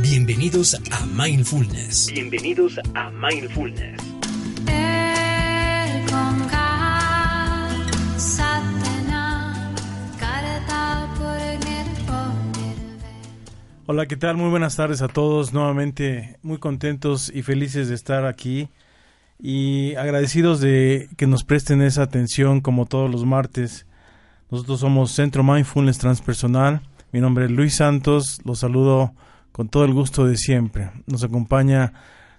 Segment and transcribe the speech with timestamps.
[0.00, 2.10] Bienvenidos a Mindfulness.
[2.12, 4.00] Bienvenidos a Mindfulness.
[13.86, 14.36] Hola, ¿qué tal?
[14.36, 15.52] Muy buenas tardes a todos.
[15.52, 18.68] Nuevamente muy contentos y felices de estar aquí
[19.38, 23.86] y agradecidos de que nos presten esa atención como todos los martes.
[24.50, 26.82] Nosotros somos Centro Mindfulness Transpersonal.
[27.10, 28.40] Mi nombre es Luis Santos.
[28.44, 29.14] Los saludo
[29.52, 30.90] con todo el gusto de siempre.
[31.06, 31.92] Nos acompaña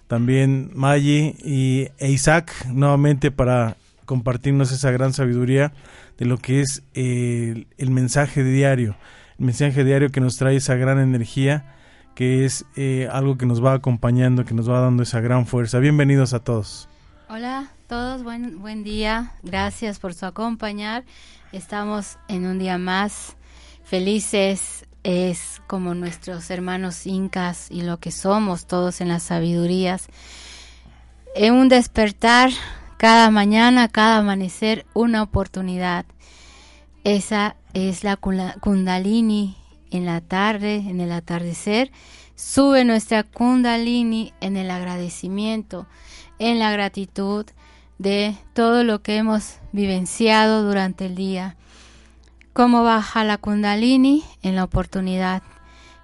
[0.08, 5.72] también Maggi y e Isaac nuevamente para compartirnos esa gran sabiduría
[6.18, 8.96] de lo que es el, mensaje diario,
[9.38, 11.74] el mensaje diario que nos trae esa gran energía,
[12.14, 15.78] que es eh, algo que nos va acompañando, que nos va dando esa gran fuerza.
[15.78, 16.88] Bienvenidos a todos.
[17.28, 21.04] Hola a todos, buen, buen día, gracias por su acompañar.
[21.52, 23.36] Estamos en un día más
[23.84, 30.08] felices, es como nuestros hermanos incas y lo que somos todos en las sabidurías.
[31.36, 32.50] En un despertar
[32.96, 36.06] cada mañana, cada amanecer, una oportunidad.
[37.04, 39.56] Esa es la kundalini
[39.90, 41.92] en la tarde, en el atardecer.
[42.34, 45.86] Sube nuestra kundalini en el agradecimiento,
[46.38, 47.46] en la gratitud
[47.98, 51.56] de todo lo que hemos vivenciado durante el día
[52.54, 55.42] cómo baja la kundalini en la oportunidad.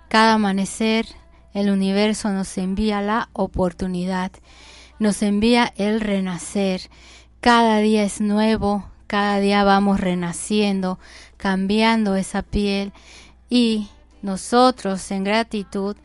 [0.08, 1.06] Cada amanecer
[1.54, 4.32] el universo nos envía la oportunidad,
[4.98, 6.82] nos envía el renacer.
[7.40, 10.98] Cada día es nuevo, cada día vamos renaciendo,
[11.36, 12.92] cambiando esa piel
[13.48, 13.88] y
[14.20, 15.96] nosotros en gratitud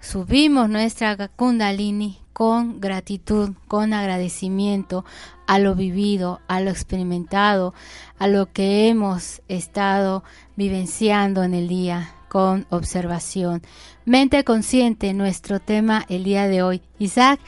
[0.00, 5.04] subimos nuestra kundalini con gratitud, con agradecimiento
[5.46, 7.74] a lo vivido, a lo experimentado,
[8.18, 10.24] a lo que hemos estado
[10.56, 13.62] vivenciando en el día con observación.
[14.04, 16.82] Mente consciente, nuestro tema el día de hoy.
[16.98, 17.40] Isaac,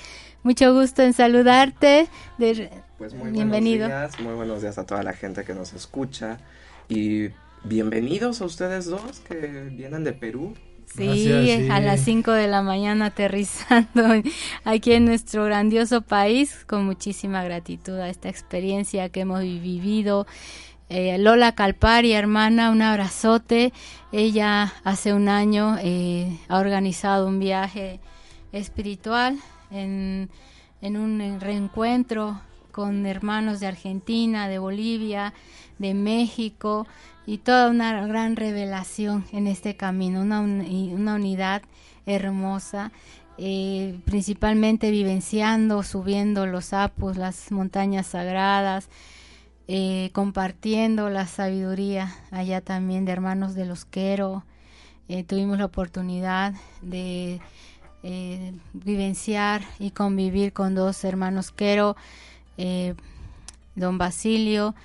[0.43, 2.09] mucho gusto en saludarte.
[2.99, 3.89] pues muy bienvenido.
[3.89, 6.39] Buenos días, muy buenos días a toda la gente que nos escucha
[6.89, 7.31] y
[7.65, 10.55] bienvenidos a ustedes dos que vienen de Perú
[10.97, 14.23] Sí, a las 5 de la mañana aterrizando
[14.65, 20.27] aquí en nuestro grandioso país, con muchísima gratitud a esta experiencia que hemos vivido.
[20.89, 23.73] Eh, Lola Calpari, hermana, un abrazote.
[24.13, 28.01] Ella hace un año eh, ha organizado un viaje
[28.53, 29.39] espiritual
[29.71, 30.31] en,
[30.81, 32.41] en un reencuentro
[32.71, 35.35] con hermanos de Argentina, de Bolivia,
[35.79, 36.87] de México,
[37.27, 41.63] y toda una gran revelación en este camino, una, una unidad
[42.07, 42.93] hermosa,
[43.37, 48.89] eh, principalmente vivenciando, subiendo los apus, las montañas sagradas,
[49.69, 54.45] eh, compartiendo la sabiduría allá también de hermanos de los Quero.
[55.09, 57.41] Eh, tuvimos la oportunidad de
[58.73, 61.97] vivenciar y convivir con dos hermanos Quero,
[63.75, 64.77] don Basilio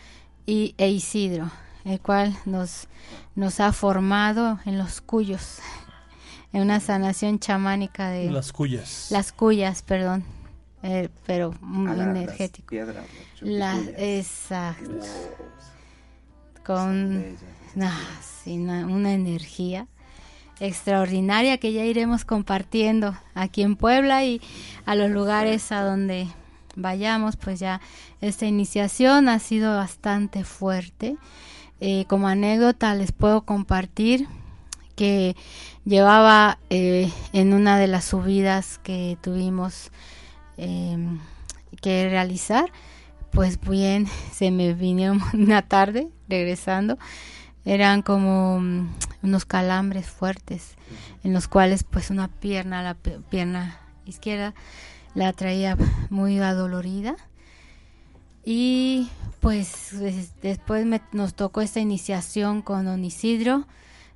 [0.47, 1.51] y, e Isidro
[1.85, 2.87] el cual nos,
[3.35, 5.59] nos ha formado en los cuyos,
[6.53, 8.29] en una sanación chamánica de...
[8.29, 9.07] Las cuyas.
[9.09, 10.23] Las cuyas, perdón,
[10.83, 12.75] eh, pero muy energético.
[13.41, 15.05] Las exacto.
[16.63, 17.37] Con
[17.75, 19.87] una energía
[20.59, 24.41] extraordinaria que ya iremos compartiendo aquí en Puebla y
[24.85, 26.27] a los lugares a donde
[26.75, 27.81] vayamos, pues ya
[28.21, 31.17] esta iniciación ha sido bastante fuerte
[31.81, 34.27] eh, como anécdota les puedo compartir
[34.95, 35.35] que
[35.83, 39.91] llevaba eh, en una de las subidas que tuvimos
[40.57, 41.19] em,
[41.81, 42.71] que realizar,
[43.31, 46.99] pues bien, se me vinieron una tarde regresando,
[47.65, 48.89] eran como mm,
[49.23, 50.75] unos calambres fuertes
[51.23, 54.53] en los cuales pues una pierna, la pierna izquierda,
[55.15, 55.77] la traía
[56.11, 57.15] muy adolorida.
[58.43, 59.09] Y
[59.39, 59.95] pues
[60.41, 63.65] después nos tocó esta iniciación con don Isidro,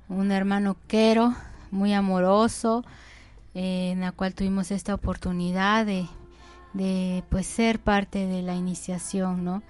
[0.08, 1.34] un hermano quero,
[1.70, 2.84] muy amoroso,
[3.54, 6.06] eh, en la cual tuvimos esta oportunidad de,
[6.74, 9.62] de pues ser parte de la iniciación, ¿no?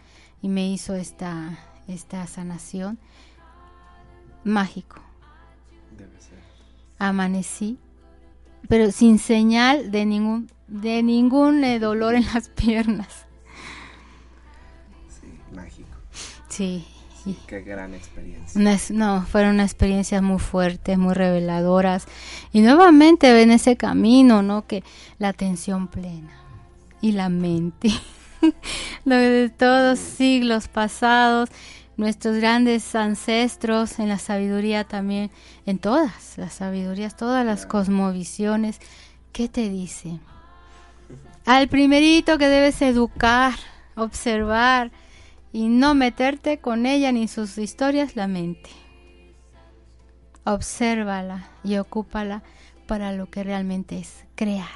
[0.43, 2.99] Y me hizo esta, esta sanación
[4.45, 5.01] mágico.
[6.99, 7.79] Amanecí,
[8.69, 13.26] pero sin señal de ningún de ningún eh, dolor en las piernas.
[16.57, 16.87] Sí.
[17.47, 18.95] qué gran experiencia.
[18.95, 22.07] no, fueron unas experiencias muy fuertes, muy reveladoras.
[22.53, 24.67] Y nuevamente en ese camino, ¿no?
[24.67, 24.83] Que
[25.19, 26.33] la atención plena
[27.03, 27.91] y la mente.
[29.05, 31.51] Lo de todos siglos pasados,
[31.99, 35.31] nuestros grandes ancestros en la sabiduría también,
[35.67, 38.81] en todas las sabidurías, todas las cosmovisiones,
[39.33, 40.21] ¿qué te dicen?
[41.45, 43.55] Al primerito que debes educar,
[43.95, 44.91] observar
[45.57, 48.69] y no meterte con ella ni sus historias la mente.
[50.45, 52.43] Obsérvala y ocúpala
[52.87, 54.69] para lo que realmente es crear.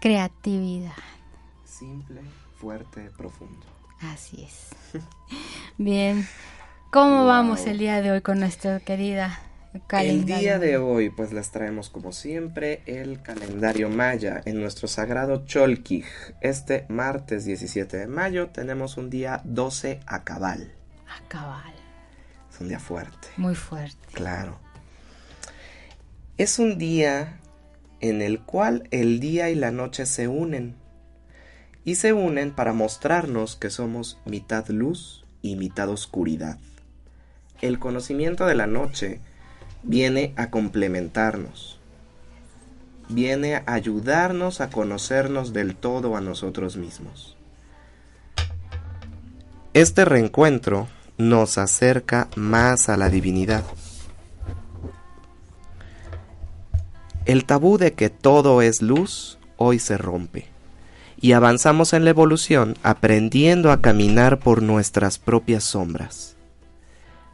[0.00, 0.92] Creatividad.
[1.64, 2.20] Simple,
[2.54, 3.66] fuerte, profundo.
[4.00, 4.68] Así es.
[5.76, 6.24] Bien.
[6.92, 9.40] ¿Cómo vamos el día de hoy con nuestra querida
[9.92, 15.44] el día de hoy, pues les traemos como siempre el calendario maya en nuestro sagrado
[15.46, 16.04] Cholquij.
[16.40, 20.72] Este martes 17 de mayo tenemos un día 12 a cabal.
[21.08, 21.74] A cabal.
[22.52, 23.28] Es un día fuerte.
[23.36, 23.98] Muy fuerte.
[24.12, 24.58] Claro.
[26.38, 27.38] Es un día
[28.00, 30.76] en el cual el día y la noche se unen.
[31.84, 36.58] Y se unen para mostrarnos que somos mitad luz y mitad oscuridad.
[37.60, 39.20] El conocimiento de la noche
[39.86, 41.78] viene a complementarnos,
[43.08, 47.36] viene a ayudarnos a conocernos del todo a nosotros mismos.
[49.74, 50.88] Este reencuentro
[51.18, 53.62] nos acerca más a la divinidad.
[57.24, 60.48] El tabú de que todo es luz hoy se rompe
[61.20, 66.36] y avanzamos en la evolución aprendiendo a caminar por nuestras propias sombras.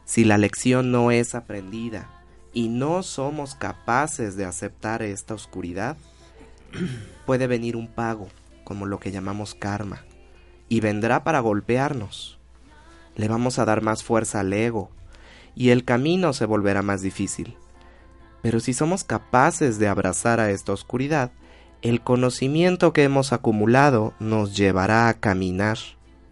[0.04, 2.21] Si la lección no es aprendida
[2.52, 5.96] y no somos capaces de aceptar esta oscuridad,
[7.26, 8.28] puede venir un pago,
[8.64, 10.04] como lo que llamamos karma,
[10.68, 12.38] y vendrá para golpearnos.
[13.16, 14.90] Le vamos a dar más fuerza al ego,
[15.54, 17.56] y el camino se volverá más difícil.
[18.42, 21.30] Pero si somos capaces de abrazar a esta oscuridad,
[21.82, 25.78] el conocimiento que hemos acumulado nos llevará a caminar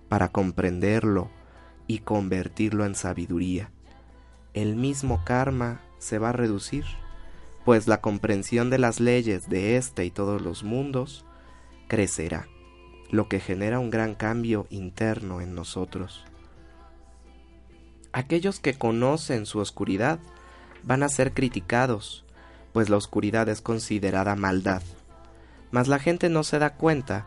[0.08, 1.30] para comprenderlo
[1.86, 3.70] y convertirlo en sabiduría.
[4.54, 6.84] El mismo karma se va a reducir,
[7.64, 11.24] pues la comprensión de las leyes de este y todos los mundos
[11.86, 12.48] crecerá,
[13.10, 16.24] lo que genera un gran cambio interno en nosotros.
[18.12, 20.18] Aquellos que conocen su oscuridad
[20.82, 22.24] van a ser criticados,
[22.72, 24.82] pues la oscuridad es considerada maldad.
[25.70, 27.26] Mas la gente no se da cuenta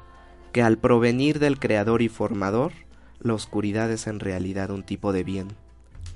[0.51, 2.73] que al provenir del Creador y Formador,
[3.19, 5.55] la oscuridad es en realidad un tipo de bien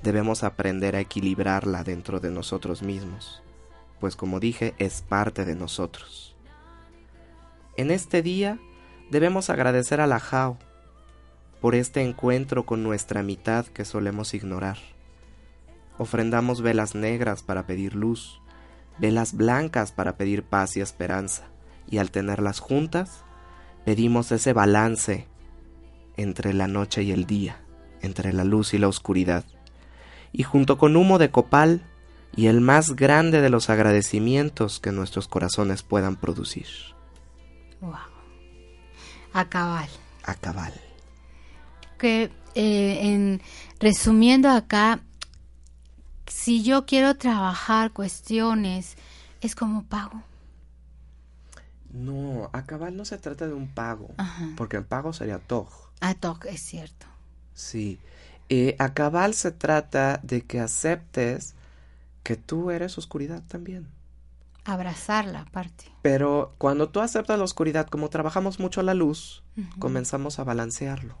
[0.02, 3.42] debemos aprender a equilibrarla dentro de nosotros mismos,
[4.00, 6.36] pues como dije, es parte de nosotros.
[7.76, 8.58] En este día
[9.10, 10.58] debemos agradecer a la Jao
[11.60, 14.78] por este encuentro con nuestra mitad que solemos ignorar.
[15.98, 18.40] Ofrendamos velas negras para pedir luz,
[18.98, 21.48] velas blancas para pedir paz y esperanza,
[21.90, 23.24] y al tenerlas juntas,
[23.84, 25.26] pedimos ese balance
[26.16, 27.60] entre la noche y el día,
[28.00, 29.44] entre la luz y la oscuridad
[30.32, 31.82] y junto con humo de copal
[32.34, 36.66] y el más grande de los agradecimientos que nuestros corazones puedan producir.
[37.80, 37.94] Wow.
[39.32, 39.88] A cabal.
[40.24, 40.72] A cabal.
[41.98, 43.42] Que eh, en
[43.80, 45.00] resumiendo acá,
[46.26, 48.96] si yo quiero trabajar cuestiones,
[49.40, 50.22] es como pago.
[51.90, 54.10] No, a cabal no se trata de un pago,
[54.56, 55.68] porque el pago sería tog.
[56.00, 57.06] Ah, tog, es cierto.
[57.54, 57.98] Sí,
[58.48, 61.54] eh, a cabal se trata de que aceptes
[62.22, 63.88] que tú eres oscuridad también.
[64.64, 65.86] Abrazarla aparte.
[66.02, 69.42] Pero cuando tú aceptas la oscuridad, como trabajamos mucho la luz,
[69.78, 71.16] comenzamos a balancearlo.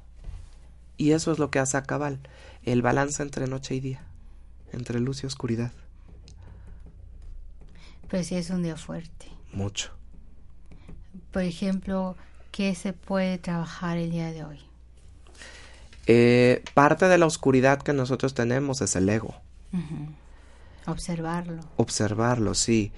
[0.96, 2.20] Y eso es lo que hace a cabal,
[2.62, 4.04] el balance entre noche y día,
[4.72, 5.72] entre luz y oscuridad.
[8.10, 9.28] Pues sí es un día fuerte.
[9.52, 9.92] Mucho.
[11.32, 12.16] Por ejemplo,
[12.52, 14.67] ¿qué se puede trabajar el día de hoy?
[16.10, 19.34] Eh, parte de la oscuridad que nosotros tenemos es el ego.
[20.86, 21.60] Observarlo.
[21.76, 22.92] Observarlo, sí.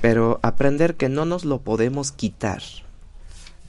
[0.00, 2.62] Pero aprender que no nos lo podemos quitar.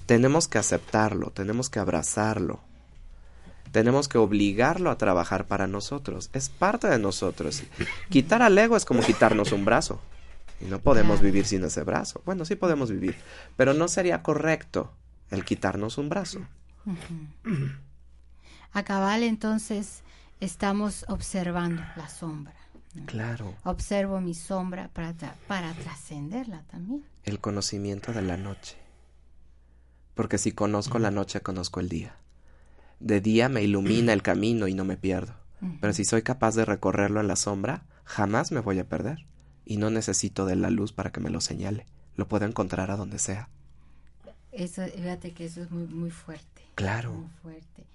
[0.07, 2.61] tenemos que aceptarlo, tenemos que abrazarlo,
[3.71, 6.29] tenemos que obligarlo a trabajar para nosotros.
[6.33, 7.63] Es parte de nosotros.
[8.09, 9.99] Quitar al ego es como quitarnos un brazo.
[10.59, 12.21] Y no podemos vivir sin ese brazo.
[12.25, 13.15] Bueno, sí podemos vivir,
[13.57, 14.91] pero no sería correcto
[15.29, 16.39] el quitarnos un brazo.
[18.73, 20.03] A cabal, entonces,
[20.39, 22.53] estamos observando la sombra.
[23.05, 23.55] Claro.
[23.63, 25.13] Observo mi sombra para,
[25.47, 27.03] para trascenderla también.
[27.23, 28.77] El conocimiento de la noche.
[30.15, 32.15] Porque si conozco la noche, conozco el día.
[32.99, 35.35] De día me ilumina el camino y no me pierdo.
[35.81, 39.25] Pero si soy capaz de recorrerlo en la sombra, jamás me voy a perder.
[39.65, 41.85] Y no necesito de la luz para que me lo señale.
[42.15, 43.49] Lo puedo encontrar a donde sea.
[44.51, 46.63] Eso, fíjate que eso es muy, muy fuerte.
[46.75, 47.13] Claro.
[47.13, 47.85] Muy fuerte.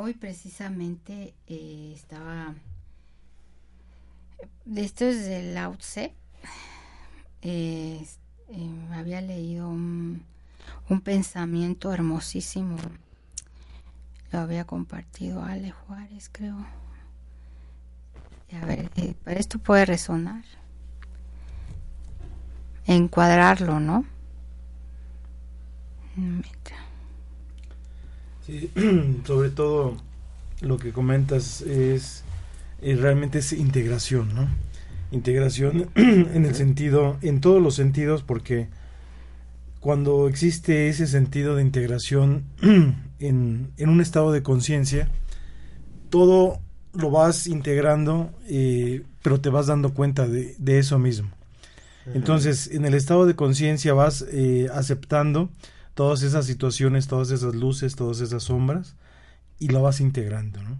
[0.00, 2.54] Hoy precisamente eh, estaba...
[4.76, 6.14] Esto es de Lao Tse.
[7.42, 8.06] Eh,
[8.92, 10.22] había leído un,
[11.02, 12.76] pensamiento hermosísimo
[14.30, 16.64] lo había compartido Ale Juárez, creo.
[18.52, 20.44] a ver, eh, esto puede resonar.
[22.86, 24.04] Encuadrarlo, ¿no?
[28.48, 28.70] Sí,
[29.26, 29.94] sobre todo
[30.62, 32.24] lo que comentas es,
[32.80, 34.48] es realmente es integración, ¿no?
[35.10, 38.68] Integración en el sentido, en todos los sentidos, porque
[39.80, 42.44] cuando existe ese sentido de integración
[43.18, 45.10] en, un estado de conciencia,
[46.08, 46.58] todo
[46.94, 51.28] lo vas integrando, eh, pero te vas dando cuenta de, eso mismo.
[52.14, 55.50] Entonces, en el estado de conciencia vas eh, aceptando
[55.98, 58.94] todas esas situaciones, todas esas luces, todas esas sombras,
[59.58, 60.62] y lo vas integrando.
[60.62, 60.78] ¿no?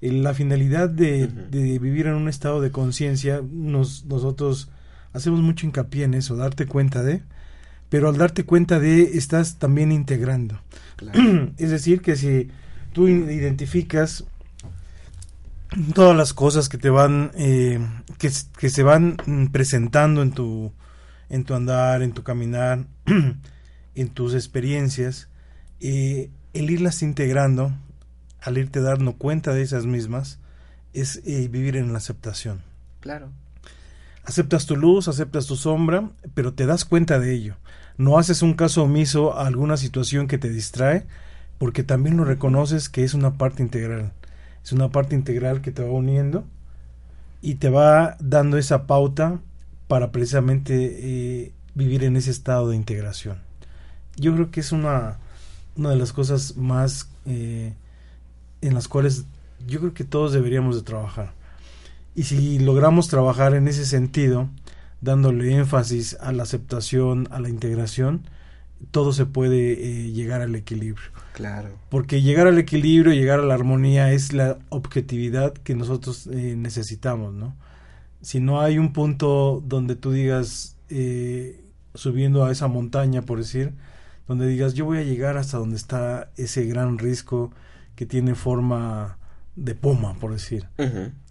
[0.00, 4.68] La finalidad de, de, vivir en un estado de conciencia, nos, nosotros
[5.12, 7.22] hacemos mucho hincapié en eso, darte cuenta de,
[7.88, 10.60] pero al darte cuenta de estás también integrando.
[11.56, 12.48] es decir, que si
[12.92, 14.24] tú identificas
[15.94, 17.78] todas las cosas que te van, eh,
[18.18, 18.30] que,
[18.70, 19.18] se van
[19.52, 20.72] presentando en tu,
[21.28, 22.86] en tu andar, en tu caminar,
[24.00, 25.28] en tus experiencias,
[25.80, 27.72] eh, el irlas integrando,
[28.40, 30.38] al irte dando cuenta de esas mismas,
[30.92, 32.62] es eh, vivir en la aceptación.
[33.00, 33.30] Claro.
[34.24, 37.56] Aceptas tu luz, aceptas tu sombra, pero te das cuenta de ello.
[37.96, 41.06] No haces un caso omiso a alguna situación que te distrae,
[41.58, 44.12] porque también lo reconoces que es una parte integral.
[44.62, 46.44] Es una parte integral que te va uniendo
[47.42, 49.40] y te va dando esa pauta
[49.88, 53.47] para precisamente eh, vivir en ese estado de integración.
[54.18, 55.18] Yo creo que es una,
[55.76, 57.72] una de las cosas más eh,
[58.60, 59.24] en las cuales
[59.66, 61.32] yo creo que todos deberíamos de trabajar.
[62.14, 64.48] Y si logramos trabajar en ese sentido,
[65.00, 68.22] dándole énfasis a la aceptación, a la integración,
[68.90, 71.10] todo se puede eh, llegar al equilibrio.
[71.32, 71.70] Claro.
[71.88, 77.34] Porque llegar al equilibrio, llegar a la armonía es la objetividad que nosotros eh, necesitamos,
[77.34, 77.54] ¿no?
[78.20, 81.60] Si no hay un punto donde tú digas, eh,
[81.94, 83.72] subiendo a esa montaña, por decir,
[84.28, 87.50] donde digas, yo voy a llegar hasta donde está ese gran risco
[87.96, 89.18] que tiene forma
[89.56, 90.68] de poma, por decir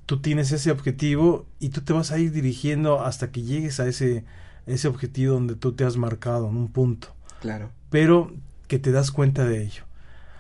[0.07, 3.87] tú tienes ese objetivo y tú te vas a ir dirigiendo hasta que llegues a
[3.87, 4.23] ese,
[4.65, 7.09] ese objetivo donde tú te has marcado en un punto.
[7.41, 7.69] Claro.
[7.91, 8.31] Pero
[8.67, 9.83] que te das cuenta de ello.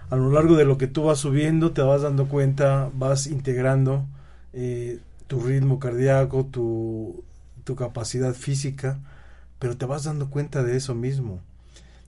[0.09, 4.05] A lo largo de lo que tú vas subiendo, te vas dando cuenta, vas integrando
[4.53, 7.25] eh, tu ritmo cardíaco, tu,
[7.65, 8.99] tu capacidad física,
[9.59, 11.41] pero te vas dando cuenta de eso mismo.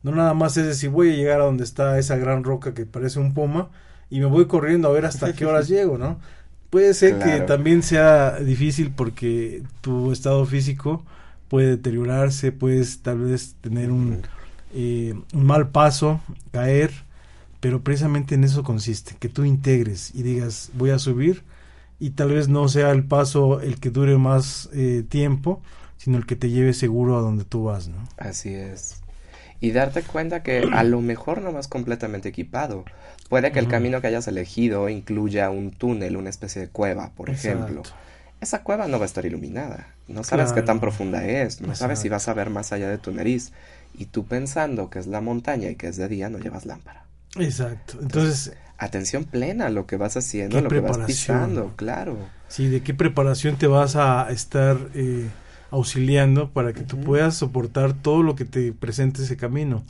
[0.03, 2.85] No nada más es decir, voy a llegar a donde está esa gran roca que
[2.85, 3.69] parece un poma
[4.09, 6.19] y me voy corriendo a ver hasta qué horas llego, ¿no?
[6.69, 11.03] Puede ser que también sea difícil porque tu estado físico
[11.47, 14.21] puede deteriorarse, puedes tal vez tener un,
[14.73, 16.91] eh, un mal paso, caer,
[17.59, 21.43] pero precisamente en eso consiste, que tú integres y digas voy a subir
[21.99, 25.61] y tal vez no sea el paso el que dure más eh, tiempo,
[25.97, 27.97] sino el que te lleve seguro a donde tú vas, ¿no?
[28.17, 29.01] Así es.
[29.61, 32.85] Y darte cuenta que a lo mejor no vas completamente equipado,
[33.29, 37.29] Puede que el camino que hayas elegido incluya un túnel, una especie de cueva, por
[37.29, 37.83] ejemplo.
[38.41, 39.93] Esa cueva no va a estar iluminada.
[40.07, 41.61] No sabes qué tan profunda es.
[41.61, 43.51] No sabes si vas a ver más allá de tu nariz.
[43.95, 47.05] Y tú pensando que es la montaña y que es de día, no llevas lámpara.
[47.37, 47.99] Exacto.
[48.01, 52.17] Entonces, atención plena a lo que vas haciendo, lo que vas pisando, claro.
[52.47, 55.27] Sí, de qué preparación te vas a estar eh,
[55.71, 59.83] auxiliando para que tú puedas soportar todo lo que te presente ese camino.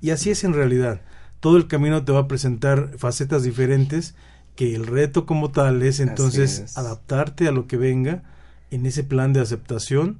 [0.00, 1.00] Y así es en realidad
[1.40, 4.14] todo el camino te va a presentar facetas diferentes
[4.54, 8.22] que el reto como tal es entonces adaptarte a lo que venga
[8.70, 10.18] en ese plan de aceptación,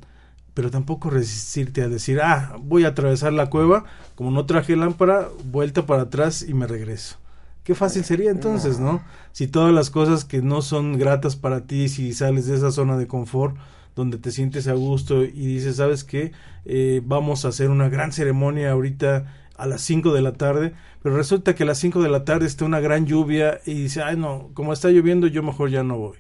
[0.54, 5.28] pero tampoco resistirte a decir, ah, voy a atravesar la cueva, como no traje lámpara,
[5.44, 7.16] vuelta para atrás y me regreso.
[7.64, 9.02] Qué fácil sería entonces, ¿no?
[9.32, 12.96] Si todas las cosas que no son gratas para ti, si sales de esa zona
[12.96, 13.56] de confort,
[13.96, 16.30] donde te sientes a gusto y dices, ¿sabes qué?
[16.64, 21.16] Eh, vamos a hacer una gran ceremonia ahorita a las 5 de la tarde, pero
[21.16, 24.16] resulta que a las 5 de la tarde está una gran lluvia y dice, ay
[24.16, 26.18] no, como está lloviendo yo mejor ya no voy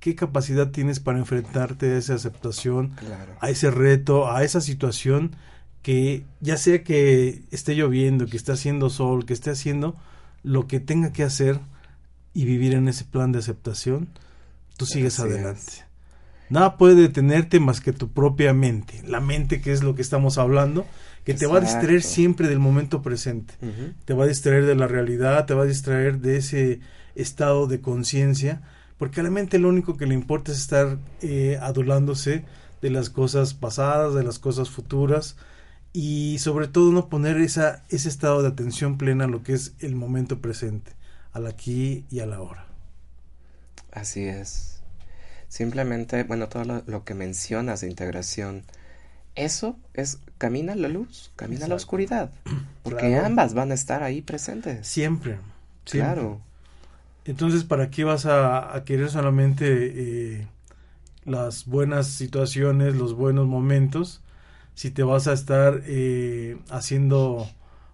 [0.00, 2.92] qué capacidad tienes para enfrentarte a esa aceptación,
[3.40, 5.34] a ese reto, a esa situación
[5.82, 9.96] que ya sea que esté lloviendo, que esté haciendo sol, que esté haciendo
[10.42, 11.58] lo que tenga que hacer
[12.34, 14.08] y vivir en ese plan de aceptación,
[14.76, 15.85] tú sigues adelante.
[16.48, 20.38] Nada puede detenerte más que tu propia mente, la mente que es lo que estamos
[20.38, 20.86] hablando,
[21.24, 23.54] que te va a distraer siempre del momento presente,
[24.04, 26.80] te va a distraer de la realidad, te va a distraer de ese
[27.14, 28.62] estado de conciencia
[28.98, 32.44] porque a la mente lo único que le importa es estar eh, adulándose
[32.80, 35.36] de las cosas pasadas, de las cosas futuras
[35.92, 39.74] y sobre todo no poner esa, ese estado de atención plena a lo que es
[39.80, 40.92] el momento presente,
[41.32, 42.66] al aquí y a la hora.
[43.92, 44.75] Así es.
[45.48, 48.64] Simplemente, bueno, todo lo, que mencionas de integración,
[49.34, 52.30] eso es camina la luz, camina la oscuridad,
[52.82, 54.86] porque ambas van a estar ahí presentes.
[54.86, 55.38] Siempre.
[55.84, 56.14] siempre.
[56.14, 56.40] Claro.
[57.24, 60.46] Entonces, ¿para qué vas a, querer solamente eh,
[61.24, 64.22] las buenas situaciones, los buenos momentos,
[64.74, 67.48] si te vas a estar eh, haciendo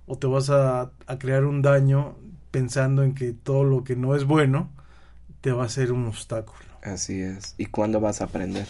[0.06, 2.16] o te vas a, crear un daño
[2.50, 4.68] pensando en que todo lo que no es bueno
[5.40, 6.71] te va a ser un obstáculo?
[6.82, 7.54] Así es.
[7.58, 8.66] ¿Y cuándo vas a aprender?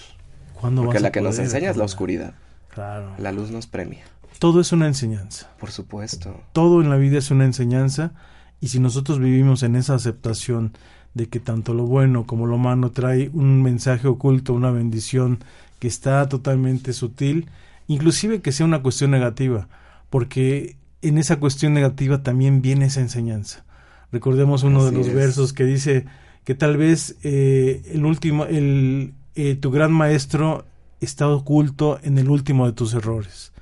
[0.61, 2.35] Porque la que nos enseña es la oscuridad.
[2.69, 3.15] Claro.
[3.19, 4.05] La luz nos premia.
[4.39, 5.51] Todo es una enseñanza.
[5.59, 6.41] Por supuesto.
[6.53, 8.13] Todo en la vida es una enseñanza
[8.61, 10.73] y si nosotros vivimos en esa aceptación
[11.15, 15.41] de que tanto lo bueno como lo malo trae un mensaje oculto, una bendición
[15.79, 17.51] que está totalmente sutil,
[17.89, 19.69] inclusive que sea una cuestión negativa,
[20.11, 23.65] porque en esa cuestión negativa también viene esa enseñanza.
[24.13, 26.07] Recordemos uno de los versos que dice
[26.45, 30.65] que tal vez eh, el último, el, eh, tu gran maestro
[31.01, 33.53] está oculto en el último de tus errores.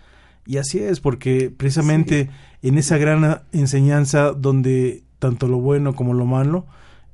[0.47, 2.31] Y así es, porque precisamente
[2.63, 6.67] en esa gran enseñanza donde tanto lo bueno como lo malo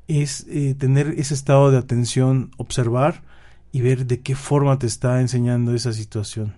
[0.08, 3.22] es eh, tener ese estado de atención, observar
[3.72, 6.54] y ver de qué forma te está enseñando esa situación.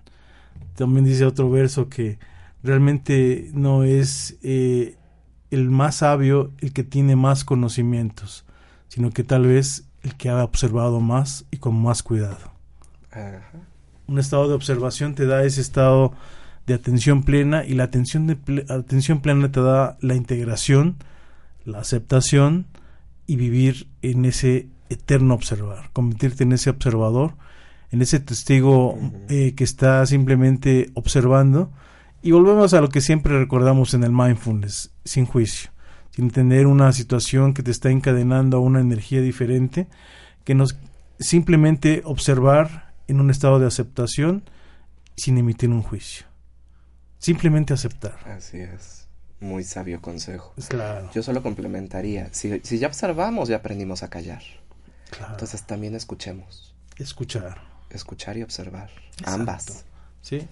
[0.75, 2.19] También dice otro verso que
[2.63, 4.95] realmente no es eh,
[5.51, 8.45] el más sabio el que tiene más conocimientos,
[8.89, 12.51] sino que tal vez el que ha observado más y con más cuidado.
[14.07, 16.13] Un estado de observación te da ese estado
[16.67, 20.97] de atención plena y la atención, de atención plena te da la integración,
[21.65, 22.67] la aceptación
[23.25, 27.35] y vivir en ese eterno observar, convertirte en ese observador,
[27.91, 28.97] en ese testigo
[29.29, 31.71] eh, que está simplemente observando.
[32.21, 35.71] Y volvemos a lo que siempre recordamos en el mindfulness, sin juicio,
[36.11, 39.87] sin tener una situación que te está encadenando a una energía diferente,
[40.43, 40.77] que nos
[41.19, 44.43] simplemente observar en un estado de aceptación
[45.15, 46.25] sin emitir un juicio.
[47.17, 48.17] Simplemente aceptar.
[48.25, 49.07] Así es.
[49.41, 50.53] Muy sabio consejo.
[50.67, 51.09] Claro.
[51.13, 52.29] Yo solo complementaría.
[52.33, 54.41] Si, ya observamos, ya aprendimos a callar.
[55.09, 55.33] Claro.
[55.33, 56.73] Entonces también escuchemos.
[56.97, 57.61] Escuchar.
[57.89, 58.89] Escuchar y observar.
[59.25, 59.85] Ambas.
[60.21, 60.47] Sí.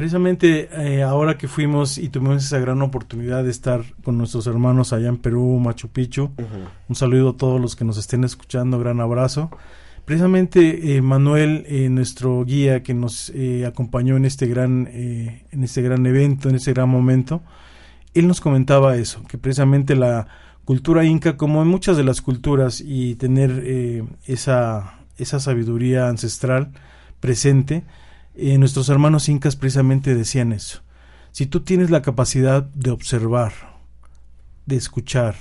[0.00, 4.94] Precisamente eh, ahora que fuimos y tuvimos esa gran oportunidad de estar con nuestros hermanos
[4.94, 6.30] allá en Perú, Machu Picchu,
[6.88, 9.50] un saludo a todos los que nos estén escuchando, gran abrazo.
[10.06, 15.82] Precisamente eh, Manuel, eh, nuestro guía que nos eh, acompañó en este gran, en este
[15.82, 17.42] gran evento, en este gran momento,
[18.14, 20.28] él nos comentaba eso, que precisamente la
[20.64, 26.70] cultura inca, como en muchas de las culturas, y tener esa, esa sabiduría ancestral
[27.20, 27.84] presente,
[28.36, 30.82] nuestros hermanos incas precisamente decían eso.
[31.32, 33.52] Si tú tienes la capacidad de observar,
[34.66, 35.36] de escuchar,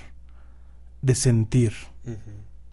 [1.02, 1.74] de sentir,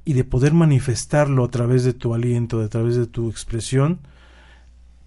[0.07, 3.99] y de poder manifestarlo a través de tu aliento, a través de tu expresión,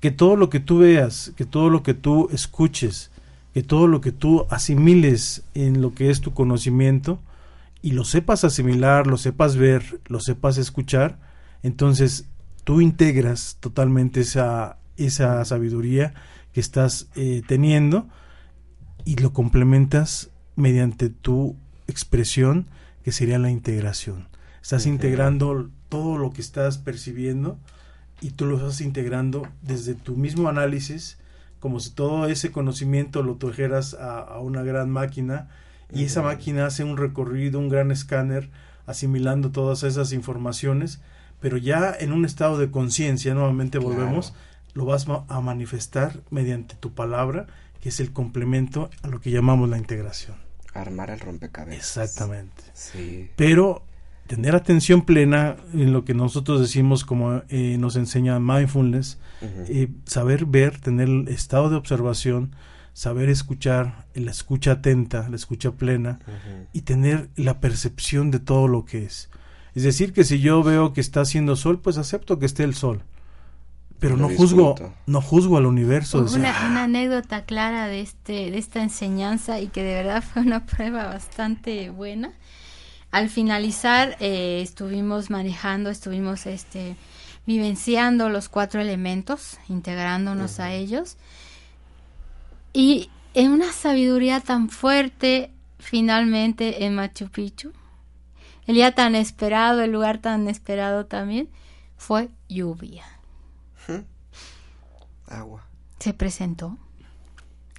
[0.02, 3.10] que todo lo que tú veas, que todo lo que tú escuches,
[3.54, 7.20] que todo lo que tú asimiles en lo que es tu conocimiento
[7.82, 11.18] y lo sepas asimilar, lo sepas ver, lo sepas escuchar,
[11.64, 12.26] entonces
[12.66, 16.14] tú integras totalmente esa, esa sabiduría
[16.54, 18.08] que estás eh, teniendo
[19.06, 21.56] y lo complementas mediante tu
[21.88, 22.68] expresión
[23.04, 24.28] que sería la integración.
[24.62, 27.58] Estás integrando todo lo que estás percibiendo
[28.22, 31.18] y tú lo estás integrando desde tu mismo análisis,
[31.60, 35.50] como si todo ese conocimiento lo trajeras a, una gran máquina
[35.92, 38.50] y esa máquina hace un recorrido, un gran escáner,
[38.86, 41.02] asimilando todas esas informaciones,
[41.40, 44.34] pero ya en un estado de conciencia, nuevamente volvemos,
[44.74, 47.48] lo vas a manifestar mediante tu palabra,
[47.82, 50.38] que es el complemento a lo que llamamos la integración.
[50.74, 51.98] Armar el rompecabezas.
[51.98, 52.64] Exactamente.
[52.74, 53.30] Sí.
[53.36, 53.84] Pero
[54.28, 60.46] tener atención plena en lo que nosotros decimos como eh, nos enseña mindfulness, eh, saber
[60.46, 62.56] ver, tener el estado de observación,
[62.94, 66.20] saber escuchar, la escucha atenta, la escucha plena
[66.74, 69.30] y tener la percepción de todo lo que es.
[69.74, 72.76] Es decir, que si yo veo que está haciendo sol, pues acepto que esté el
[72.76, 73.02] sol.
[74.00, 76.20] Pero no juzgo, no juzgo al universo.
[76.20, 80.66] Una, una, anécdota clara de este, de esta enseñanza y que de verdad fue una
[80.66, 82.34] prueba bastante buena
[83.12, 86.96] al finalizar eh, estuvimos manejando, estuvimos este,
[87.46, 91.18] vivenciando los cuatro elementos, integrándonos a ellos.
[92.72, 97.72] Y en una sabiduría tan fuerte, finalmente en Machu Picchu,
[98.68, 101.50] el día tan esperado, el lugar tan esperado también,
[101.98, 103.04] fue lluvia.
[105.30, 105.66] Agua.
[106.00, 106.78] Se presentó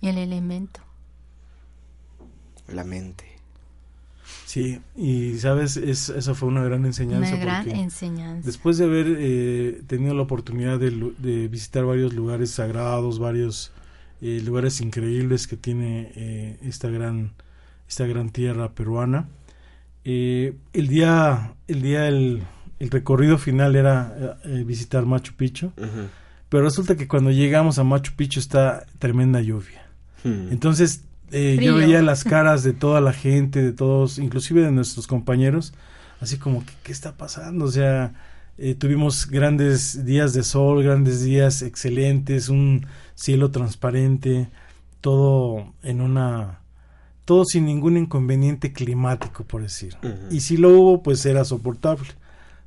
[0.01, 0.81] el elemento.
[2.69, 3.31] La mente.
[4.47, 7.35] Sí, y sabes, es, esa fue una gran enseñanza.
[7.35, 8.47] Una gran enseñanza.
[8.47, 13.73] Después de haber eh, tenido la oportunidad de, visitar varios lugares sagrados, varios
[14.21, 17.33] eh, lugares increíbles que tiene eh, esta gran
[17.89, 19.29] esta gran tierra peruana,
[20.05, 22.45] el día el día el,
[22.79, 25.73] recorrido final era visitar Machu Picchu,
[26.51, 29.87] pero resulta que cuando llegamos a Machu Picchu está tremenda lluvia.
[30.25, 30.49] Hmm.
[30.51, 35.07] Entonces eh, yo veía las caras de toda la gente, de todos, inclusive de nuestros
[35.07, 35.73] compañeros,
[36.21, 37.67] así como, ¿qué, está pasando?
[37.67, 38.13] O sea,
[38.59, 42.85] eh, tuvimos grandes días de sol, grandes días excelentes, un
[43.15, 44.49] cielo transparente,
[45.01, 46.59] todo en una
[47.25, 49.97] todo sin ningún inconveniente climático, por decir.
[50.33, 52.09] Y si lo hubo, pues era soportable.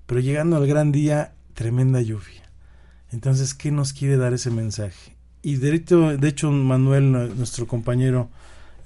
[0.06, 2.43] Pero llegando al gran día, tremenda lluvia.
[3.13, 5.15] Entonces, ¿qué nos quiere dar ese mensaje?
[5.41, 8.30] Y de hecho, de hecho Manuel, nuestro compañero,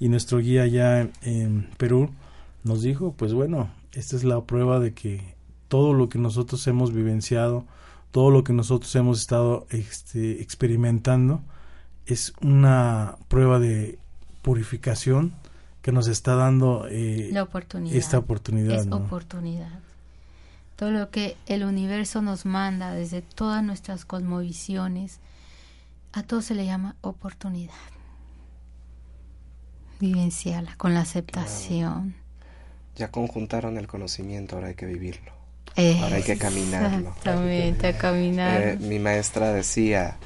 [0.00, 2.10] y nuestro guía allá en, Perú
[2.64, 5.34] nos dijo, pues bueno, esta es la prueba de que
[5.68, 7.64] todo lo que nosotros hemos vivenciado,
[8.10, 11.42] todo lo que nosotros hemos estado este, experimentando,
[12.06, 13.98] es una prueba de
[14.42, 15.34] purificación
[15.82, 17.96] que nos está dando eh, la oportunidad.
[17.96, 18.76] esta oportunidad.
[18.76, 19.80] Es oportunidad.
[20.78, 25.18] Todo lo que el universo nos manda desde todas nuestras cosmovisiones,
[26.12, 27.74] a todo se le llama oportunidad
[29.98, 32.14] vivenciarla con la aceptación.
[32.96, 35.32] Ya conjuntaron el conocimiento, ahora hay que vivirlo.
[35.76, 37.10] ahora hay que caminarlo.
[37.10, 38.60] Exactamente, caminar.
[38.62, 40.16] Eh, mi maestra decía,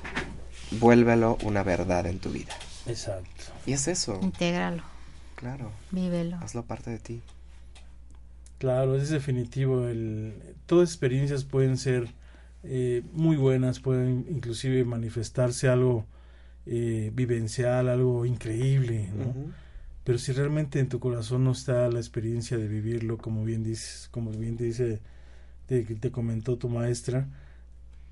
[0.73, 2.55] vuélvelo una verdad en tu vida.
[2.87, 3.45] Exacto.
[3.67, 4.19] Y es eso.
[4.23, 4.83] Intégralo.
[5.37, 5.71] Claro.
[5.91, 6.37] Vívelo.
[6.37, 7.23] Hazlo parte de ti.
[8.63, 9.89] Claro, es definitivo.
[9.89, 10.35] El,
[10.67, 12.07] todas experiencias pueden ser
[12.63, 16.07] eh, muy buenas, pueden inclusive manifestarse algo
[16.67, 19.35] eh, vivencial, algo increíble, ¿no?
[20.05, 24.07] Pero si realmente en tu corazón no está la experiencia de vivirlo, como bien dices,
[24.13, 25.01] como bien te dice,
[25.67, 27.27] te, te comentó tu maestra,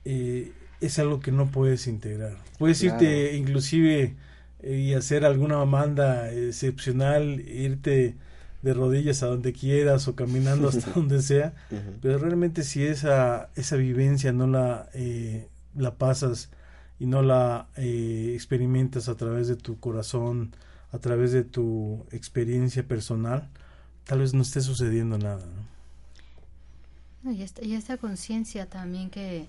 [0.04, 2.36] eh, es algo que no puedes integrar.
[2.58, 4.16] Puedes irte inclusive
[4.64, 8.16] eh, y hacer alguna manda excepcional, irte
[8.62, 11.54] de rodillas a donde quieras o caminando hasta donde sea,
[12.02, 16.50] pero realmente si esa, esa vivencia no la, eh, la pasas
[16.98, 20.52] y no la experimentas a través de tu corazón,
[20.92, 23.48] a través de tu experiencia personal,
[24.04, 25.46] tal vez no esté sucediendo nada.
[25.46, 27.32] ¿no?
[27.32, 27.42] y,
[27.74, 29.46] esta, conciencia también que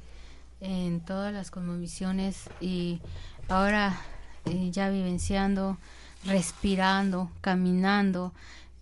[0.60, 3.00] en todas las conmovisiones y
[3.48, 4.00] ahora
[4.46, 5.78] eh, ya vivenciando,
[6.26, 8.34] respirando, caminando,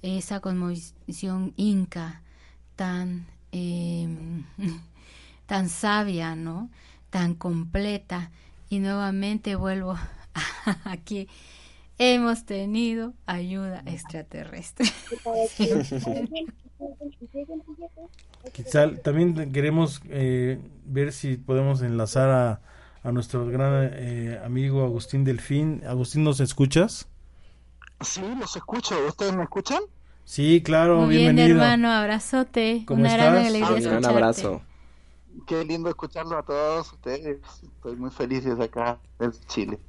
[0.02, 2.22] esa conmovisión inca
[2.76, 4.46] tan, em,
[5.46, 6.70] tan sabia, ¿no?
[7.10, 8.32] Tan completa.
[8.70, 9.98] Y nuevamente vuelvo
[10.86, 11.28] aquí
[11.98, 14.88] hemos tenido ayuda extraterrestre.
[18.54, 22.62] Quizá también queremos eh, ver si podemos enlazar a,
[23.04, 25.84] a nuestro gran eh, amigo Agustín Delfín.
[25.86, 27.08] Agustín, ¿nos escuchas?
[28.02, 28.96] Sí, los escucho.
[29.08, 29.82] ¿Ustedes me escuchan?
[30.24, 31.60] Sí, claro, Muy bienvenido.
[31.60, 32.84] Bien, hermano, abrazote.
[32.86, 33.34] ¿Cómo Una estás?
[33.34, 34.62] gran alegría Un gran abrazo.
[35.48, 37.40] Qué lindo escucharlo a todos ustedes.
[37.64, 39.80] Estoy muy feliz desde acá, desde Chile.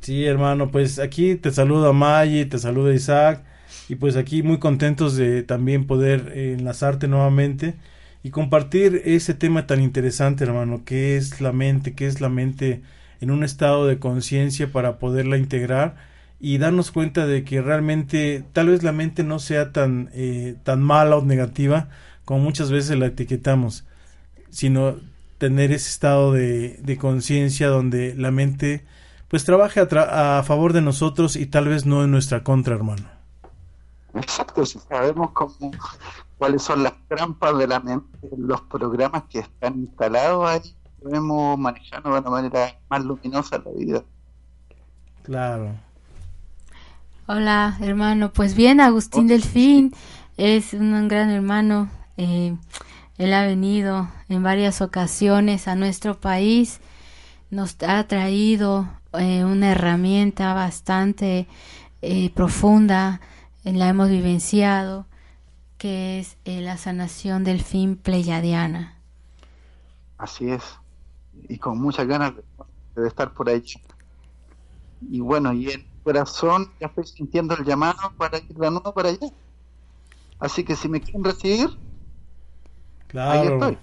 [0.00, 3.44] Sí, hermano, pues aquí te saluda Maggie, te saluda Isaac
[3.88, 7.76] y pues aquí muy contentos de también poder enlazarte nuevamente
[8.22, 12.82] y compartir ese tema tan interesante, hermano, que es la mente, que es la mente
[13.20, 15.96] en un estado de conciencia para poderla integrar
[16.40, 20.82] y darnos cuenta de que realmente tal vez la mente no sea tan, eh, tan
[20.82, 21.88] mala o negativa
[22.24, 23.84] como muchas veces la etiquetamos,
[24.50, 24.96] sino
[25.38, 28.84] tener ese estado de, de conciencia donde la mente
[29.28, 33.04] pues trabaje a, a, favor de nosotros y tal vez no en nuestra contra, hermano.
[34.14, 35.70] Exacto, si sabemos cómo,
[36.38, 42.14] cuáles son las trampas de la mente, los programas que están instalados ahí, podemos manejarnos
[42.14, 44.02] de una manera más luminosa la vida.
[45.22, 45.87] Claro.
[47.30, 48.32] Hola, hermano.
[48.32, 49.92] Pues bien, Agustín Delfín
[50.38, 51.90] es un gran hermano.
[52.16, 52.56] Eh,
[53.18, 56.80] él ha venido en varias ocasiones a nuestro país.
[57.50, 61.46] Nos ha traído eh, una herramienta bastante
[62.00, 63.20] eh, profunda.
[63.62, 65.04] La hemos vivenciado,
[65.76, 68.96] que es la sanación del fin pleyadiana.
[70.16, 70.62] Así es.
[71.46, 72.32] Y con muchas ganas
[72.96, 73.62] de, estar por ahí.
[75.10, 79.10] Y bueno, y en corazón ya estoy sintiendo el llamado para ir de nuevo para
[79.10, 79.28] allá.
[80.40, 81.68] Así que si me quieren recibir,
[83.08, 83.76] claro,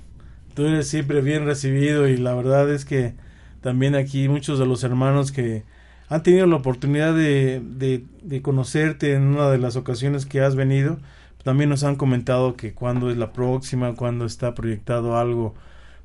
[0.56, 3.14] tú eres siempre bien recibido y la verdad es que
[3.62, 5.66] también aquí muchos de los hermanos que
[6.10, 7.62] han tenido la oportunidad de,
[8.24, 10.98] de, conocerte en una de las ocasiones que has venido,
[11.44, 15.54] también nos han comentado que cuando es la próxima, cuando está proyectado algo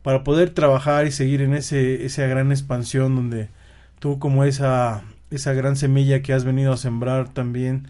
[0.03, 3.49] para poder trabajar y seguir en ese, esa gran expansión donde
[4.01, 7.89] tú como esa esa gran semilla que has venido a sembrar también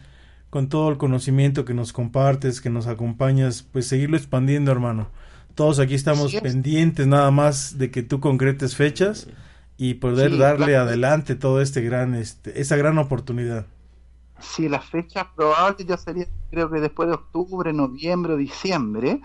[0.51, 5.09] con todo el conocimiento que nos compartes, que nos acompañas, pues seguirlo expandiendo, hermano.
[5.55, 9.29] Todos aquí estamos pendientes nada más de que tú concretes fechas
[9.77, 13.67] y poder darle adelante todo este gran, este, esa gran oportunidad.
[14.41, 19.21] Sí, las fechas probables ya sería, creo que después de octubre, noviembre o diciembre.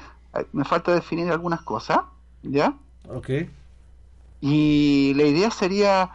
[0.52, 2.00] Me falta definir algunas cosas,
[2.44, 2.74] ¿ya?
[3.08, 3.30] Ok.
[4.42, 6.12] Y la idea sería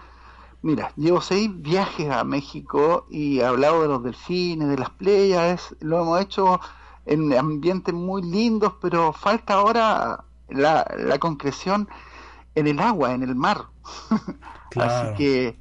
[0.63, 5.75] Mira, llevo seis viajes a México y he hablado de los delfines, de las playas,
[5.81, 6.61] lo hemos hecho
[7.07, 11.89] en ambientes muy lindos, pero falta ahora la, la concreción
[12.55, 13.69] en el agua, en el mar.
[14.77, 15.59] Así que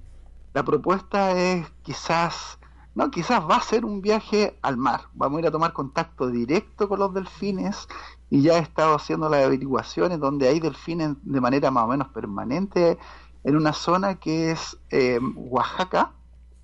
[0.53, 2.59] la propuesta es quizás,
[2.93, 5.03] no, quizás va a ser un viaje al mar.
[5.13, 7.87] Vamos a ir a tomar contacto directo con los delfines
[8.29, 12.09] y ya he estado haciendo las averiguaciones donde hay delfines de manera más o menos
[12.09, 12.97] permanente
[13.43, 16.11] en una zona que es eh, Oaxaca.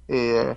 [0.07, 0.55] Eh,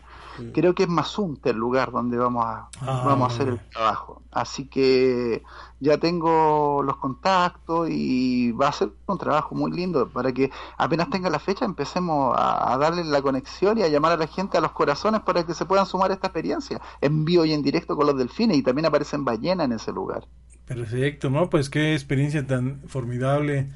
[0.53, 4.23] creo que es Mazunte el lugar donde vamos a, ah, vamos a hacer el trabajo.
[4.31, 5.43] Así que
[5.81, 11.09] ya tengo los contactos y va a ser un trabajo muy lindo para que apenas
[11.11, 14.61] tenga la fecha empecemos a, darle la conexión y a llamar a la gente a
[14.61, 17.97] los corazones para que se puedan sumar a esta experiencia en vivo y en directo
[17.97, 20.27] con los delfines y también aparecen ballenas en ese lugar.
[20.67, 21.49] Perfecto, ¿no?
[21.49, 23.71] Pues qué experiencia tan formidable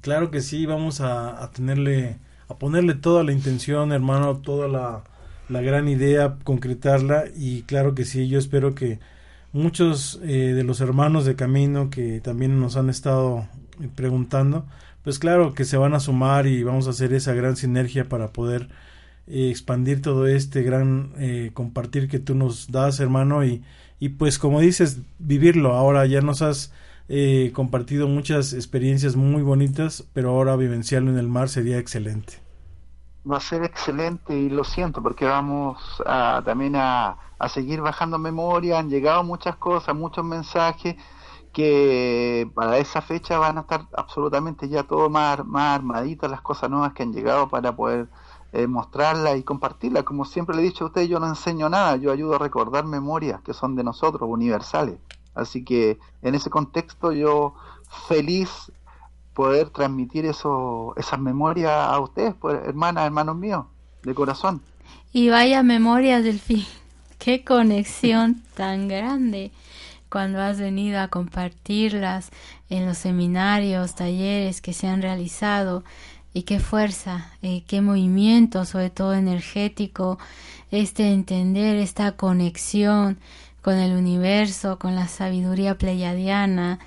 [0.00, 5.02] Claro que sí, vamos a, tenerle, a ponerle toda la intención, hermano, toda la,
[5.48, 9.00] la, gran idea, concretarla y claro que sí, yo espero que
[9.52, 13.48] muchos eh, de los hermanos de camino que también nos han estado
[13.96, 14.66] preguntando,
[15.02, 18.32] pues claro que se van a sumar y vamos a hacer esa gran sinergia para
[18.32, 18.68] poder
[19.26, 23.62] eh, expandir todo este gran eh, compartir que tú nos das, hermano, y,
[24.00, 25.74] y pues como dices, vivirlo.
[25.74, 26.72] Ahora ya nos has
[27.08, 32.34] eh, compartido muchas experiencias muy bonitas, pero ahora vivenciarlo en el mar sería excelente.
[33.30, 38.18] Va a ser excelente y lo siento porque vamos a, también a, a seguir bajando
[38.18, 40.96] memoria, han llegado muchas cosas, muchos mensajes
[41.52, 46.70] que para esa fecha van a estar absolutamente ya todo más, más armaditas las cosas
[46.70, 48.08] nuevas que han llegado para poder
[48.52, 50.04] eh, mostrarlas y compartirlas.
[50.04, 52.84] Como siempre le he dicho a usted, yo no enseño nada, yo ayudo a recordar
[52.86, 54.98] memorias que son de nosotros, universales.
[55.38, 57.54] Así que en ese contexto yo
[58.08, 58.50] feliz
[59.34, 63.66] poder transmitir eso, esas memorias a ustedes, pues, hermanas, hermanos míos,
[64.02, 64.60] de corazón.
[65.12, 66.66] Y vaya memoria del fin,
[67.18, 69.52] qué conexión tan grande
[70.10, 72.30] cuando has venido a compartirlas
[72.68, 75.84] en los seminarios, talleres que se han realizado
[76.34, 80.18] y qué fuerza, eh, qué movimiento, sobre todo energético,
[80.70, 83.18] este entender esta conexión
[83.68, 86.78] con el universo, con la sabiduría pleyadiana.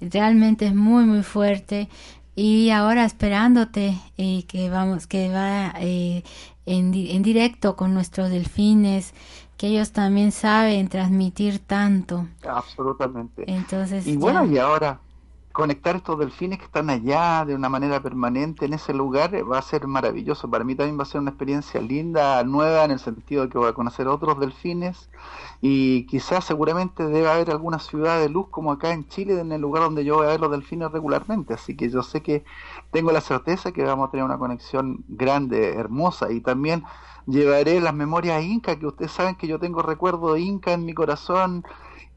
[0.00, 1.88] Realmente es muy muy fuerte.
[2.36, 6.22] Y ahora esperándote y que vamos que va eh,
[6.64, 9.14] en, en, directo con nuestros delfines
[9.56, 12.28] que ellos también saben transmitir tanto.
[12.48, 13.42] Absolutamente.
[13.48, 15.00] Entonces y bueno y ahora
[15.58, 19.58] conectar estos delfines que están allá de una manera permanente en ese lugar eh, va
[19.58, 20.48] a ser maravilloso.
[20.48, 23.58] Para mí también va a ser una experiencia linda nueva en el sentido de que
[23.58, 25.10] voy a conocer otros delfines.
[25.60, 29.60] Y quizás seguramente debe haber alguna ciudad de luz como acá en Chile, en el
[29.60, 32.44] lugar donde yo voy a ver los delfines regularmente, así que yo sé que
[32.92, 36.84] tengo la certeza que vamos a tener una conexión grande, hermosa, y también
[37.26, 41.64] llevaré las memorias incas, que ustedes saben que yo tengo recuerdo inca en mi corazón,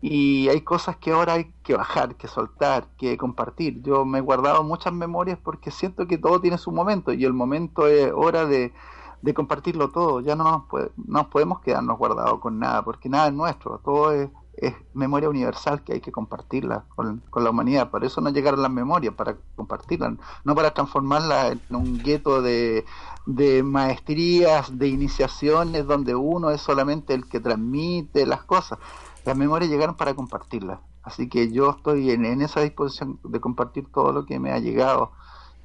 [0.01, 3.83] y hay cosas que ahora hay que bajar, que soltar, que compartir.
[3.83, 7.33] Yo me he guardado muchas memorias porque siento que todo tiene su momento y el
[7.33, 8.73] momento es hora de,
[9.21, 10.19] de compartirlo todo.
[10.21, 10.67] Ya no
[11.07, 15.83] nos, podemos quedarnos guardados con nada porque nada es nuestro, todo es, es memoria universal
[15.83, 17.91] que hay que compartirla con, con, la humanidad.
[17.91, 22.85] Por eso no llegaron las memorias, para compartirlas, no para transformarla en un gueto de,
[23.27, 28.79] de maestrías, de iniciaciones donde uno es solamente el que transmite las cosas
[29.25, 30.79] las memorias llegaron para compartirlas.
[31.03, 35.12] Así que yo estoy en, esa disposición de compartir todo lo que me ha llegado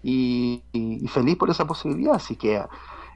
[0.02, 0.62] y,
[1.08, 2.14] feliz por esa posibilidad.
[2.14, 2.62] Así que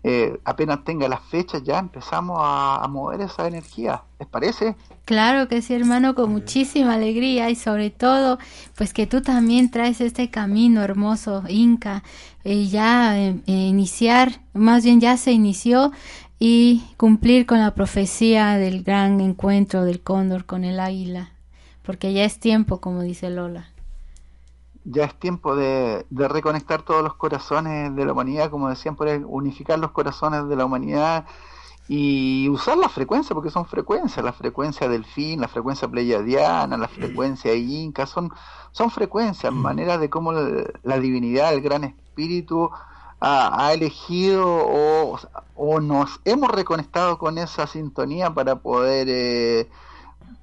[0.02, 4.02] eh, apenas tenga las fechas ya empezamos a, mover esa energía.
[4.18, 4.76] ¿Les parece?
[5.04, 8.38] Claro que sí, hermano, con muchísima alegría y sobre todo,
[8.76, 12.02] pues que tú también traes este camino hermoso, Inca,
[12.44, 15.92] y ya eh, iniciar, más bien ya se inició
[16.42, 21.32] y cumplir con la profecía del gran encuentro del cóndor con el águila,
[21.82, 23.68] porque ya es tiempo, como dice Lola.
[24.84, 29.22] Ya es tiempo de, reconectar todos los corazones de la humanidad, como decían por ahí,
[29.22, 31.26] unificar los corazones de la humanidad
[31.88, 36.88] y usar la frecuencia, porque son frecuencias, la frecuencia del fin, la frecuencia pleiadiana, la
[36.88, 38.32] frecuencia inca, son,
[38.72, 42.70] son frecuencias, maneras de cómo la divinidad, el gran espíritu,
[43.20, 49.68] ha, elegido o, nos hemos reconectado con esa sintonía para poder eh,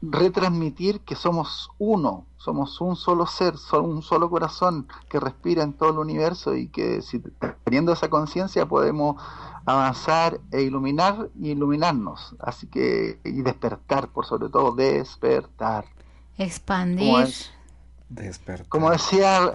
[0.01, 5.89] retransmitir que somos uno, somos un solo ser, un solo corazón que respira en todo
[5.89, 7.19] el universo y que si
[7.63, 9.21] teniendo esa conciencia podemos
[9.65, 15.85] avanzar e iluminar y iluminarnos, así que y despertar, por sobre todo despertar.
[16.37, 17.27] Expandir.
[18.07, 18.69] Despertar.
[18.69, 19.51] Como decía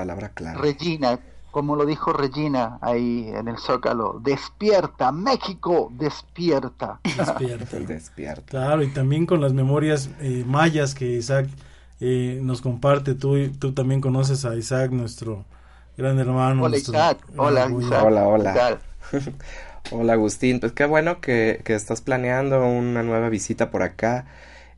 [0.57, 1.19] Regina,
[1.53, 6.99] como lo dijo Regina ahí en el Zócalo, despierta, México, despierta.
[7.05, 7.79] Despierta.
[7.79, 8.43] despierta.
[8.47, 11.47] Claro, y también con las memorias eh, mayas que Isaac
[12.01, 15.45] eh, nos comparte, tú, tú también conoces a Isaac, nuestro
[15.99, 16.65] gran hermano.
[16.65, 18.03] Hola Isaac, hola Isaac.
[18.03, 18.79] Hola, hola.
[19.91, 24.25] hola Agustín, pues qué bueno que, que estás planeando una nueva visita por acá.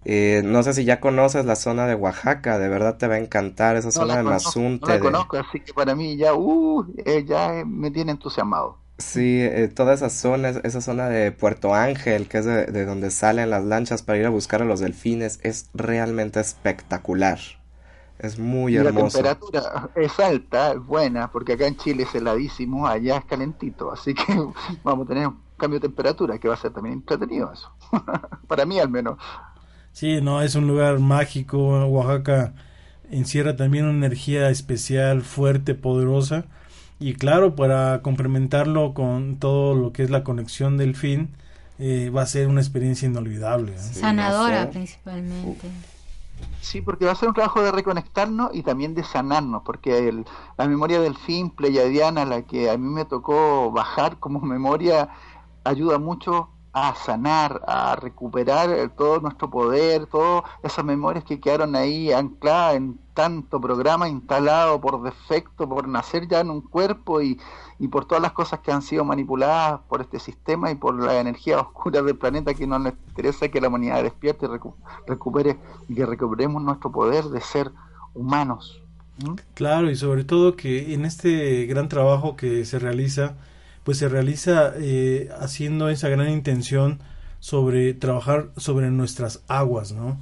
[0.04, 3.18] Eh, no sé si ya conoces la zona de Oaxaca, de verdad te va a
[3.18, 4.86] encantar esa zona de Mazunte.
[4.86, 8.78] No la conozco, así que para mí ya, uh, eh, ya eh, me tiene entusiasmado.
[8.98, 9.42] Sí,
[9.74, 14.02] toda esa zona, esa zona de Puerto Ángel, que es de, donde salen las lanchas
[14.02, 17.38] para ir a buscar a los delfines, es realmente espectacular.
[18.20, 19.20] Es muy hermoso.
[19.20, 23.90] La temperatura es alta, es buena, porque acá en Chile es heladísimo, allá es calentito,
[23.90, 24.24] así que
[24.84, 27.72] vamos a tener un cambio de temperatura que va a ser también entretenido eso.
[28.46, 29.18] para mí al menos.
[29.94, 31.86] Sí, no, es un lugar mágico.
[31.86, 32.52] Oaxaca
[33.10, 36.46] encierra también una energía especial, fuerte, poderosa.
[36.98, 41.30] Y claro, para complementarlo con todo lo que es la conexión del fin,
[41.78, 43.78] eh, va a ser una experiencia inolvidable.
[43.78, 45.70] Sanadora principalmente.
[46.60, 50.24] Sí, porque va a ser un trabajo de reconectarnos y también de sanarnos, porque el,
[50.58, 55.08] la memoria del fin pleyadiana, la que a mí me tocó bajar como memoria,
[55.62, 62.10] ayuda mucho a sanar, a recuperar todo nuestro poder, todas esas memorias que quedaron ahí
[62.10, 67.38] ancladas en tanto programa instalado por defecto, por nacer ya en un cuerpo y,
[67.78, 71.20] y por todas las cosas que han sido manipuladas por este sistema y por la
[71.20, 74.48] energía oscura del planeta que no nos interesa que la humanidad despierte y
[75.06, 75.56] recupere
[75.88, 77.70] y que recuperemos nuestro poder de ser
[78.14, 78.82] humanos.
[79.54, 83.36] Claro, y sobre todo que en este gran trabajo que se realiza,
[83.84, 87.00] pues se realiza eh, haciendo esa gran intención
[87.38, 90.18] sobre trabajar sobre nuestras aguas, ¿no?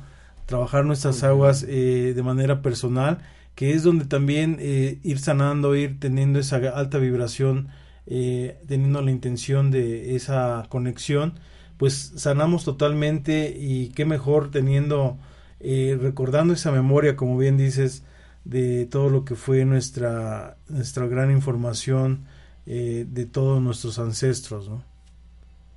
[0.46, 3.18] Trabajar nuestras aguas eh, de manera personal,
[3.54, 7.68] que es donde también eh, ir sanando, ir teniendo esa alta vibración,
[8.04, 11.34] teniendo la intención de esa conexión,
[11.76, 15.18] pues sanamos totalmente y qué mejor teniendo,
[15.60, 18.02] recordando esa memoria, como bien dices,
[18.44, 22.26] de todo lo que fue nuestra, nuestra gran información,
[22.66, 24.82] eh, de todos nuestros ancestros, ¿no?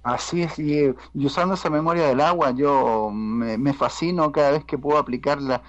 [0.04, 5.00] Así es, y, usando esa memoria del agua, yo me, fascino cada vez que puedo
[5.00, 5.64] aplicarla,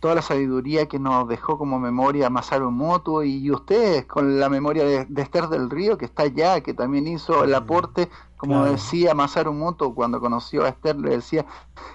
[0.00, 4.84] toda la sabiduría que nos dejó como memoria Masaru Moto y, ustedes con la memoria
[4.84, 9.14] de, de, Esther del Río, que está allá, que también hizo el aporte como decía
[9.14, 11.46] Masaru Moto cuando conoció a Esther, le decía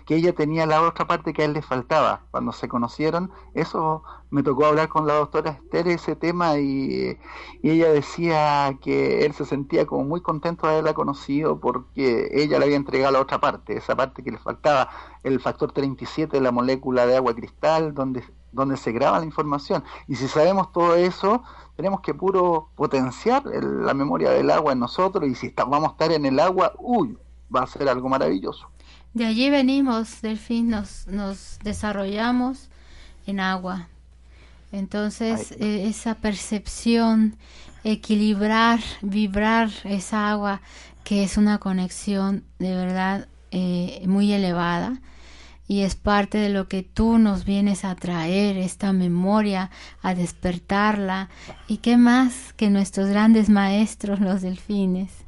[0.05, 2.21] que ella tenía la otra parte que a él le faltaba.
[2.31, 7.17] Cuando se conocieron, eso me tocó hablar con la doctora Esther ese tema y,
[7.61, 12.65] ella decía que él se sentía como muy contento de haberla conocido porque ella le
[12.65, 14.89] había entregado la otra parte, esa parte que le faltaba,
[15.23, 19.83] el factor 37 de la molécula de agua cristal, donde, donde se graba la información.
[20.07, 21.43] Y si sabemos todo eso,
[21.75, 26.11] tenemos que puro potenciar la memoria del agua en nosotros y si vamos a estar
[26.11, 27.17] en el agua, uy,
[27.55, 28.67] va a ser algo maravilloso.
[29.13, 32.69] De allí venimos, Delfín, nos, nos desarrollamos
[33.25, 33.87] en agua.
[34.71, 37.35] Entonces, eh, esa percepción,
[37.83, 40.61] equilibrar, vibrar esa agua,
[41.03, 44.99] que es una conexión de verdad eh, muy elevada,
[45.69, 49.69] y es parte de lo que tú nos vienes a traer, esta memoria,
[50.01, 51.29] a despertarla.
[51.67, 55.27] ¿Y qué más que nuestros grandes maestros, los delfines?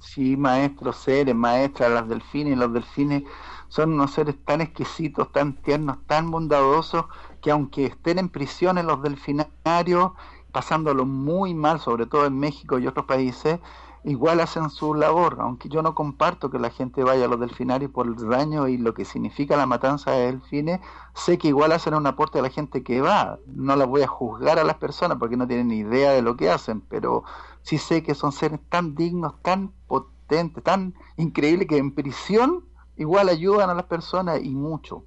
[0.00, 3.24] Sí, maestros, seres, maestras, las delfines, los delfines
[3.68, 7.04] son unos seres tan exquisitos, tan tiernos, tan bondadosos,
[7.42, 10.12] que aunque estén en prisión en los delfinarios,
[10.50, 13.60] pasándolo muy mal, sobre todo en México y otros países,
[14.04, 17.90] igual hacen su labor, aunque yo no comparto que la gente vaya a los delfinarios
[17.90, 20.80] por el daño y lo que significa la matanza de delfines,
[21.14, 24.08] sé que igual hacen un aporte a la gente que va, no las voy a
[24.08, 27.22] juzgar a las personas porque no tienen ni idea de lo que hacen, pero
[27.62, 32.64] sí sé que son seres tan dignos, tan potentes, tan increíbles que en prisión
[32.96, 35.04] igual ayudan a las personas y mucho.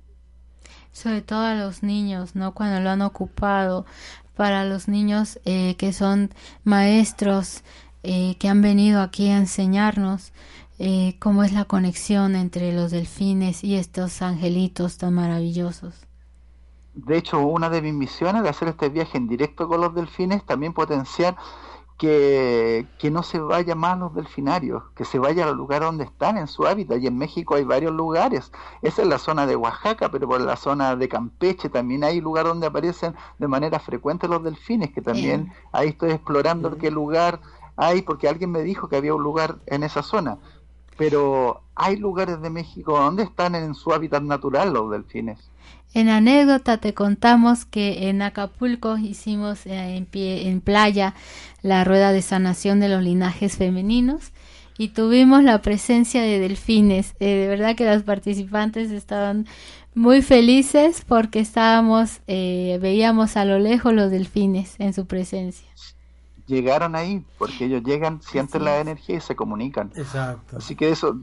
[0.93, 2.53] Sobre todo a los niños, ¿no?
[2.53, 3.85] Cuando lo han ocupado,
[4.35, 6.31] para los niños eh, que son
[6.63, 7.63] maestros,
[8.06, 10.32] eh, que han venido aquí a enseñarnos
[10.78, 16.06] eh, cómo es la conexión entre los delfines y estos angelitos tan maravillosos.
[16.93, 20.45] De hecho, una de mis misiones de hacer este viaje en directo con los delfines
[20.45, 21.36] también potenciar
[21.97, 26.38] que, que, no se vaya más los delfinarios, que se vaya al lugar donde están,
[26.38, 27.01] en su hábitat.
[27.01, 28.51] Y en México hay varios lugares.
[28.82, 32.45] Esa es la zona de Oaxaca, pero por la zona de Campeche también hay lugar
[32.45, 37.39] donde aparecen de manera frecuente los delfines, que también ahí estoy explorando qué lugar
[37.76, 40.38] hay, porque alguien me dijo que había un lugar en esa zona.
[40.97, 45.39] Pero hay lugares de México donde están en su hábitat natural los delfines.
[45.93, 51.15] En anécdota te contamos que en Acapulco hicimos eh, en, pie, en playa
[51.61, 54.34] la rueda de sanación de los linajes femeninos
[54.78, 57.15] y tuvimos la presencia de delfines.
[57.19, 59.47] Eh, de verdad que las participantes estaban
[59.93, 65.69] muy felices porque estábamos, eh, veíamos a lo lejos los delfines en su presencia.
[66.47, 69.91] Llegaron ahí porque ellos llegan, sienten la energía y se comunican.
[69.95, 70.57] Exacto.
[70.57, 71.17] Así que eso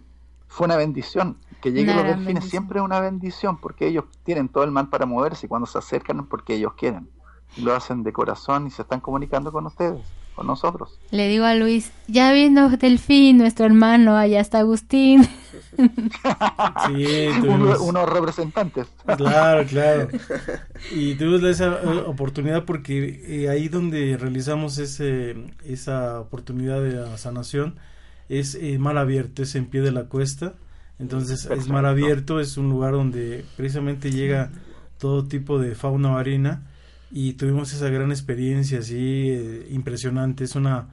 [0.48, 1.38] fue una bendición.
[1.60, 5.06] Que lleguen los delfines siempre es una bendición porque ellos tienen todo el mal para
[5.06, 7.08] moverse y cuando se acercan es porque ellos quieren.
[7.58, 10.00] lo hacen de corazón y se están comunicando con ustedes,
[10.34, 10.98] con nosotros.
[11.10, 15.24] Le digo a Luis, ya vino Delfín, nuestro hermano, allá está Agustín.
[16.86, 17.26] sí,
[17.80, 18.86] unos representantes.
[19.16, 20.08] Claro, claro.
[20.90, 27.76] Y tuvimos esa eh, oportunidad porque eh, ahí donde realizamos ese, esa oportunidad de sanación
[28.28, 30.54] es eh, mar abierto, es en pie de la cuesta
[31.02, 34.50] entonces es mar abierto, es un lugar donde precisamente llega
[34.98, 36.62] todo tipo de fauna marina
[37.12, 40.88] y tuvimos esa gran experiencia así eh, impresionante, es una,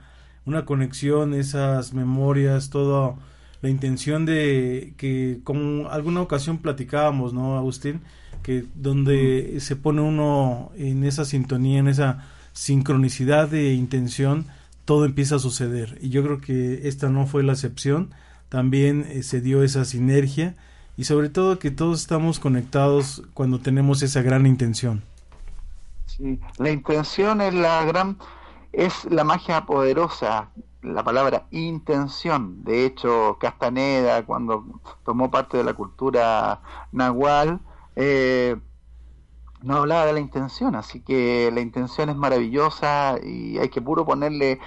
[0.46, 3.16] una conexión, esas memorias, toda
[3.62, 8.02] la intención de que como alguna ocasión platicábamos, ¿no, Agustín?
[8.44, 14.46] Que donde se pone uno en esa sintonía, en esa sincronicidad de intención,
[14.86, 15.98] todo empieza a suceder.
[16.02, 18.10] Y yo creo que esta no fue la excepción
[18.50, 20.56] también eh, se dio esa sinergia
[20.98, 25.04] y sobre todo que todos estamos conectados cuando tenemos esa gran intención.
[26.20, 28.18] Sí, la intención es la gran
[28.72, 30.52] es la magia poderosa,
[30.82, 32.64] la palabra intención.
[32.64, 36.62] De hecho, Castaneda, cuando tomó parte de la cultura
[36.92, 37.60] nahual,
[37.96, 38.56] eh,
[39.62, 44.06] no hablaba de la intención, así que la intención es maravillosa y hay que puro
[44.06, 44.60] ponerle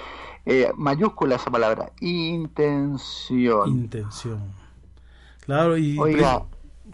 [0.45, 3.69] eh, mayúscula esa palabra, intención.
[3.69, 4.53] Intención.
[5.41, 5.99] Claro, y...
[5.99, 6.45] Oiga,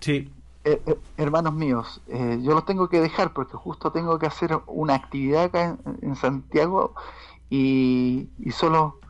[0.00, 0.30] sí.
[0.68, 4.96] Eh, eh, hermanos míos, yo los tengo que dejar porque justo tengo que hacer una
[4.96, 6.94] actividad acá en, Santiago
[7.48, 9.00] y, solo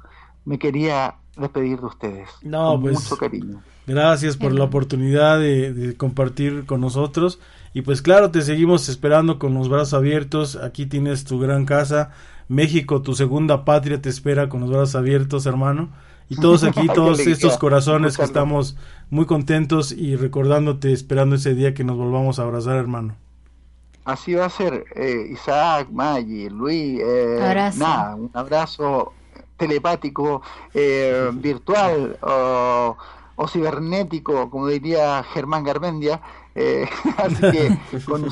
[0.45, 2.29] me quería despedir de ustedes.
[2.43, 3.61] No, con pues, mucho cariño.
[3.89, 7.41] Gracias por la oportunidad de, de, compartir con nosotros.
[7.75, 10.55] Y pues claro, te seguimos esperando con los brazos abiertos.
[10.55, 12.13] Aquí tienes tu gran casa.
[12.49, 15.91] México, tu segunda patria, te espera con los brazos abiertos, hermano.
[16.29, 18.77] Y todos aquí, todos estos corazones que estamos
[19.11, 23.15] muy contentos y recordándote, esperando ese día que nos volvamos a abrazar, hermano.
[24.05, 29.13] Así va a ser, eh, Isaac, Maggi, Luis, eh, nada, un abrazo
[29.59, 30.41] telepático,
[30.73, 32.97] eh, virtual o,
[33.37, 36.23] o, cibernético, como diría Germán Garmendia.
[36.55, 36.89] Eh,
[37.19, 38.25] así que con,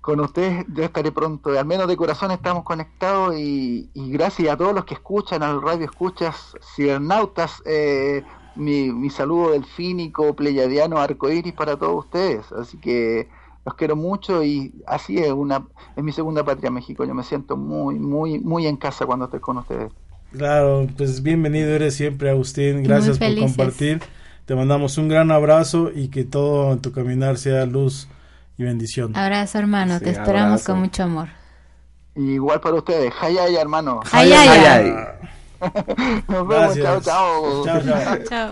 [0.00, 4.74] con ustedes yo estaré pronto, al menos de corazón estamos conectados y, gracias a todos
[4.74, 8.22] los que escuchan al radio escuchas cibernautas, eh,
[8.56, 13.28] mi, mi saludo delfínico, pleyadiano, arcoíris para todos ustedes, así que
[13.64, 15.66] los quiero mucho y así es una
[15.96, 19.40] es mi segunda patria México, yo me siento muy muy muy en casa cuando estoy
[19.40, 19.92] con ustedes.
[20.32, 24.00] Claro, pues bienvenido eres siempre Agustín, gracias por compartir.
[24.46, 28.08] Te mandamos un gran abrazo y que todo en tu caminar sea luz
[28.60, 29.16] y bendición.
[29.16, 30.00] Abrazo, hermano.
[30.00, 31.28] Te esperamos con mucho amor.
[32.14, 33.12] Igual para ustedes.
[33.20, 34.00] Hayay, hermano.
[34.12, 34.94] Hayay.
[36.28, 36.76] Nos vemos.
[36.76, 37.64] Chao, chao.
[38.28, 38.50] Chao,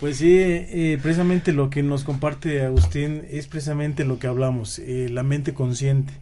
[0.00, 5.08] Pues sí, eh, precisamente lo que nos comparte Agustín es precisamente lo que hablamos, eh,
[5.10, 6.12] la mente consciente.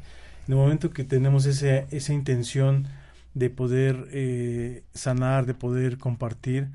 [0.46, 2.88] En el momento que tenemos ese, esa intención
[3.34, 6.68] de poder eh, sanar, de poder compartir,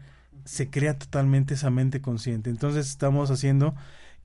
[0.45, 2.49] se crea totalmente esa mente consciente.
[2.49, 3.76] Entonces estamos haciendo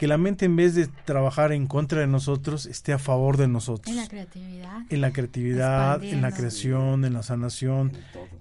[0.02, 3.46] que la mente en vez de trabajar en contra de nosotros esté a favor de
[3.46, 3.86] nosotros.
[3.86, 4.80] En la creatividad.
[4.90, 7.92] En la creatividad, en la creación, en la sanación,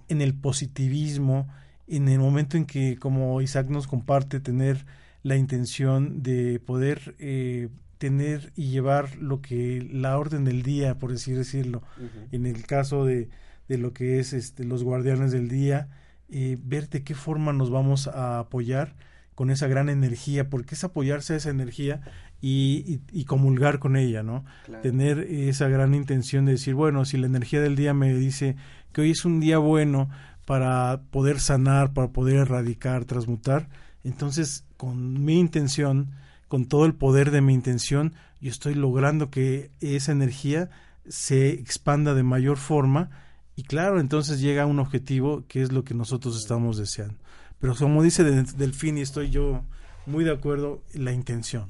[0.10, 1.48] en, el positivismo,
[1.88, 4.88] en el momento en que, como Isaac nos comparte, tener
[5.22, 11.12] la intención de poder eh, tener y llevar lo que la orden del día, por
[11.12, 11.84] así decirlo,
[12.32, 13.30] en el caso de,
[13.68, 15.90] de, lo que es este, los guardianes del día,
[16.32, 18.96] eh, ver de qué forma nos vamos a apoyar
[19.36, 22.02] con esa gran energía, porque es apoyarse a esa energía
[22.42, 24.44] y, y, comulgar con ella, ¿no?
[24.82, 28.56] Tener esa gran intención de decir, bueno, si la energía del día me dice
[28.92, 30.10] que hoy es un día bueno
[30.46, 33.70] para poder sanar, para poder erradicar, transmutar,
[34.04, 36.12] entonces con mi intención,
[36.48, 40.70] con todo el poder de mi intención, yo estoy logrando que esa energía
[41.08, 43.10] se expanda de mayor forma
[43.56, 47.21] y claro, entonces llega a un objetivo que es lo que nosotros estamos deseando.
[47.62, 49.64] Pero como dice Delfín, y estoy yo
[50.08, 51.70] muy de acuerdo, la intención.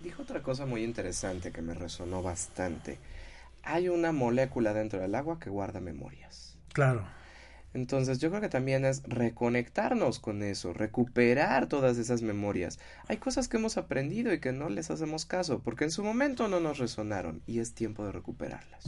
[0.00, 2.98] Dijo otra cosa muy interesante que me resonó bastante.
[3.62, 6.56] Hay una molécula dentro del agua que guarda memorias.
[6.72, 7.06] Claro.
[7.74, 12.78] Entonces yo creo que también es reconectarnos con eso, recuperar todas esas memorias.
[13.06, 16.48] Hay cosas que hemos aprendido y que no les hacemos caso porque en su momento
[16.48, 18.82] no nos resonaron y es tiempo de recuperarlas.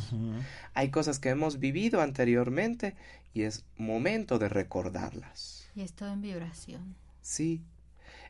[0.72, 2.96] Hay cosas que hemos vivido anteriormente
[3.34, 5.57] y es momento de recordarlas.
[5.78, 6.96] Y estoy en vibración.
[7.20, 7.62] Sí.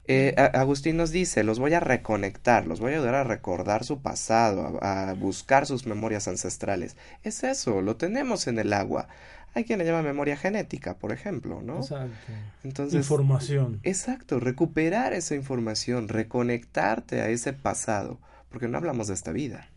[0.07, 4.03] Eh, Agustín nos dice, los voy a reconectar, los voy a ayudar a recordar su
[4.03, 6.99] pasado, a, buscar sus memorias ancestrales.
[7.23, 9.09] Es eso, lo tenemos en el agua.
[9.55, 11.79] Hay quien le llama memoria genética, por ejemplo, ¿no?
[11.79, 12.33] Exacto.
[12.65, 13.81] Entonces, información.
[13.83, 18.21] Exacto, recuperar esa información, reconectarte a ese pasado,
[18.51, 19.71] porque no hablamos de esta vida.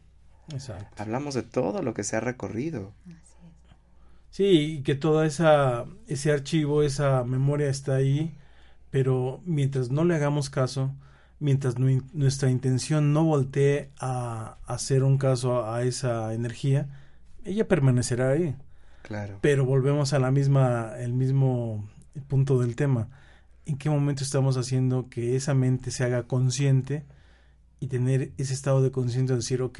[0.51, 1.01] Exacto.
[1.01, 2.91] Hablamos de todo lo que se ha recorrido.
[4.31, 8.33] Sí, y que toda esa ese archivo, esa memoria está ahí,
[8.89, 10.95] pero mientras no le hagamos caso,
[11.39, 16.87] mientras nuestra intención no voltee a hacer un caso a, esa energía,
[17.43, 18.55] ella permanecerá ahí.
[19.03, 19.39] Claro.
[19.41, 21.89] Pero volvemos a la misma el mismo
[22.27, 23.09] punto del tema.
[23.65, 27.03] ¿En qué momento estamos haciendo que esa mente se haga consciente
[27.81, 29.79] y tener ese estado de conciencia de decir, ok,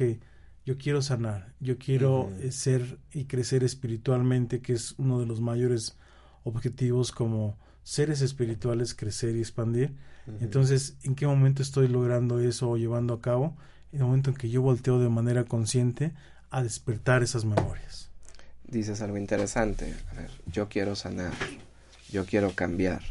[0.64, 5.40] yo quiero sanar, yo quiero eh, ser y crecer espiritualmente, que es uno de los
[5.40, 5.96] mayores
[6.44, 9.94] objetivos como seres espirituales, crecer y expandir.
[10.40, 13.56] Entonces, ¿en qué momento estoy logrando eso o llevando a cabo?
[13.90, 16.12] En el momento en que yo volteo de manera consciente
[16.50, 18.08] a despertar esas memorias.
[18.64, 19.94] Dices algo interesante.
[20.12, 21.32] A ver, yo quiero sanar,
[22.08, 23.02] yo quiero cambiar.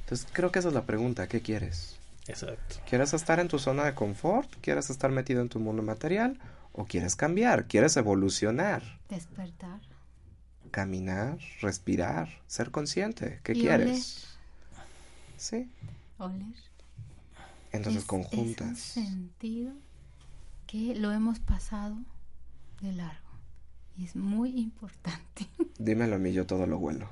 [0.00, 1.96] Entonces, creo que esa es la pregunta, ¿qué quieres?
[2.26, 2.76] Exacto.
[2.88, 4.48] ¿Quieres estar en tu zona de confort?
[4.62, 6.38] ¿Quieres estar metido en tu mundo material?
[6.76, 7.66] ¿O quieres cambiar?
[7.66, 8.82] ¿Quieres evolucionar?
[9.08, 9.80] Despertar.
[10.70, 13.40] Caminar, respirar, ser consciente.
[13.42, 14.26] ¿Qué quieres?
[15.38, 15.70] Sí.
[16.18, 16.54] Oler.
[17.72, 18.96] Entonces conjuntas.
[18.96, 19.72] Es un sentido
[20.66, 21.96] que lo hemos pasado
[22.82, 23.26] de largo.
[23.96, 25.46] Y es muy importante.
[25.78, 27.08] Dímelo a mí, yo todo lo huelo.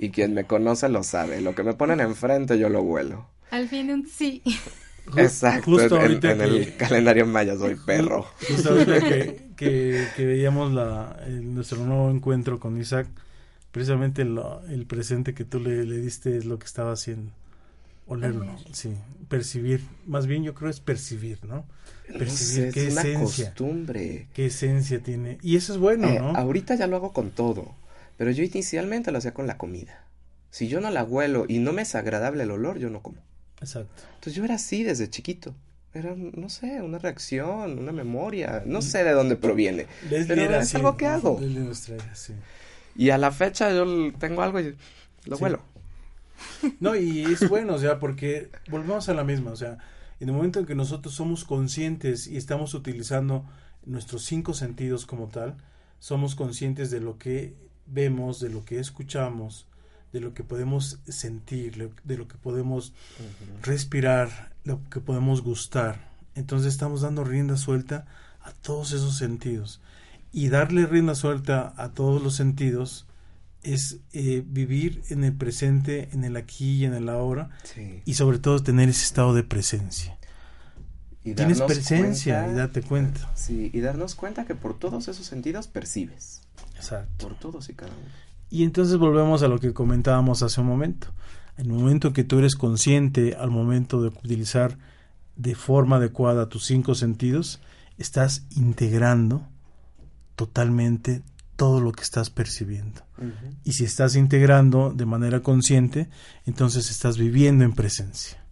[0.00, 1.40] Y quien me conoce lo sabe.
[1.40, 3.28] Lo que me ponen enfrente, yo lo huelo.
[3.52, 4.42] Al fin un sí.
[5.16, 8.26] Exacto, Justo en, el calendario maya soy perro.
[8.48, 9.50] Justo ahorita que,
[10.16, 13.08] que, veíamos la, nuestro nuevo encuentro con Isaac,
[13.72, 17.32] precisamente el presente que tú le, le, diste es lo que estaba haciendo.
[18.06, 18.92] Olerlo, sí,
[19.28, 21.64] percibir, más bien yo creo es percibir, ¿no?
[22.18, 24.26] Percibir qué esencia, costumbre.
[24.34, 25.38] qué esencia tiene.
[25.42, 26.30] Y eso es bueno, eh, ¿no?
[26.34, 27.72] Ahorita ya lo hago con todo,
[28.16, 30.04] pero yo inicialmente lo hacía con la comida.
[30.50, 33.18] Si yo no la huelo y no me es agradable el olor, yo no como.
[33.60, 34.02] Exacto.
[34.14, 35.54] Entonces yo era así desde chiquito.
[35.92, 38.62] Era, no sé, una reacción, una memoria.
[38.64, 39.86] No sé de dónde proviene.
[40.08, 41.40] pero es algo que hago.
[42.94, 44.76] Y a la fecha yo tengo algo y
[45.26, 45.60] lo vuelo.
[46.80, 49.76] No, y es bueno, o sea, porque volvemos a la misma, o sea,
[50.20, 53.44] en el momento en que nosotros somos conscientes y estamos utilizando
[53.84, 55.56] nuestros cinco sentidos como tal,
[55.98, 57.54] somos conscientes de lo que
[57.86, 59.66] vemos, de lo que escuchamos,
[60.12, 62.92] de lo que podemos sentir, de lo que podemos
[63.62, 66.08] respirar, lo que podemos gustar.
[66.34, 68.06] Entonces estamos dando rienda suelta
[68.40, 69.80] a todos esos sentidos.
[70.32, 73.06] Y darle rienda suelta a todos los sentidos
[73.62, 78.00] es eh, vivir en el presente, en el aquí y en el ahora, Sí.
[78.04, 80.16] y sobre todo tener ese estado de presencia.
[81.22, 83.30] Y Tienes presencia cuenta- y date cuenta.
[83.36, 86.40] Sí, y darnos cuenta que por todos esos sentidos percibes.
[86.76, 87.28] Exacto.
[87.28, 88.06] Por todos y cada uno.
[88.50, 91.08] Y entonces volvemos a lo que comentábamos hace un momento.
[91.56, 94.76] En el momento que tú eres consciente al momento de utilizar
[95.36, 97.60] de forma adecuada tus cinco sentidos,
[97.98, 99.46] estás integrando
[100.36, 101.22] totalmente
[101.56, 103.02] todo lo que estás percibiendo.
[103.64, 106.08] Y si estás integrando de manera consciente,
[106.46, 108.42] entonces estás viviendo en presencia.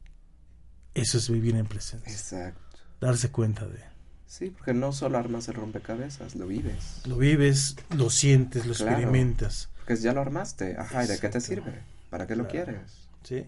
[0.95, 2.13] Eso es vivir en presencia.
[2.13, 2.61] Exacto.
[3.01, 3.79] Darse cuenta de.
[4.27, 7.01] Sí, porque no solo armas el rompecabezas, lo vives.
[7.07, 8.93] Lo vives, lo sientes, lo Claro.
[8.93, 9.71] experimentas.
[9.89, 10.77] Porque ya lo armaste.
[10.77, 11.63] Ajá, ¿y de qué te Exacto.
[11.63, 11.79] sirve?
[12.11, 12.67] ¿Para qué lo Claro.
[12.67, 12.93] quieres?
[13.23, 13.45] Sí.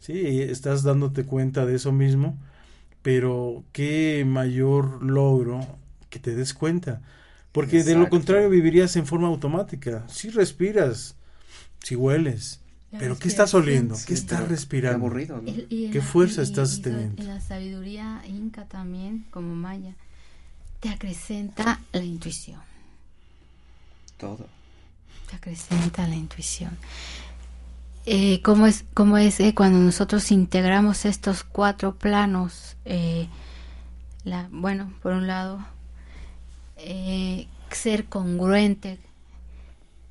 [0.00, 2.36] Sí, estás dándote cuenta de eso mismo,
[3.02, 5.64] pero qué mayor logro
[6.10, 7.00] que te des cuenta.
[7.52, 8.10] Porque de lo Exacto.
[8.10, 10.04] contrario vivirías en forma automática.
[10.08, 11.14] Si respiras,
[11.82, 13.94] si hueles, La pero ¿qué estás oliendo?
[13.94, 14.98] ¿Qué Sí, estás respirando?
[14.98, 15.48] Qué aburrido, ¿no?
[15.48, 17.22] El- y ¿Qué la- fuerza y- estás y- teniendo?
[17.22, 19.94] En la sabiduría inca también, como maya,
[20.80, 22.60] te acrecenta la intuición.
[24.18, 24.48] Todo.
[25.34, 26.76] Acrecenta la intuición.
[28.06, 32.76] Eh, ¿Cómo es, cómo es eh, cuando nosotros integramos estos cuatro planos?
[32.84, 33.28] Eh,
[34.24, 35.58] la, bueno, por un lado,
[37.70, 38.98] ser congruente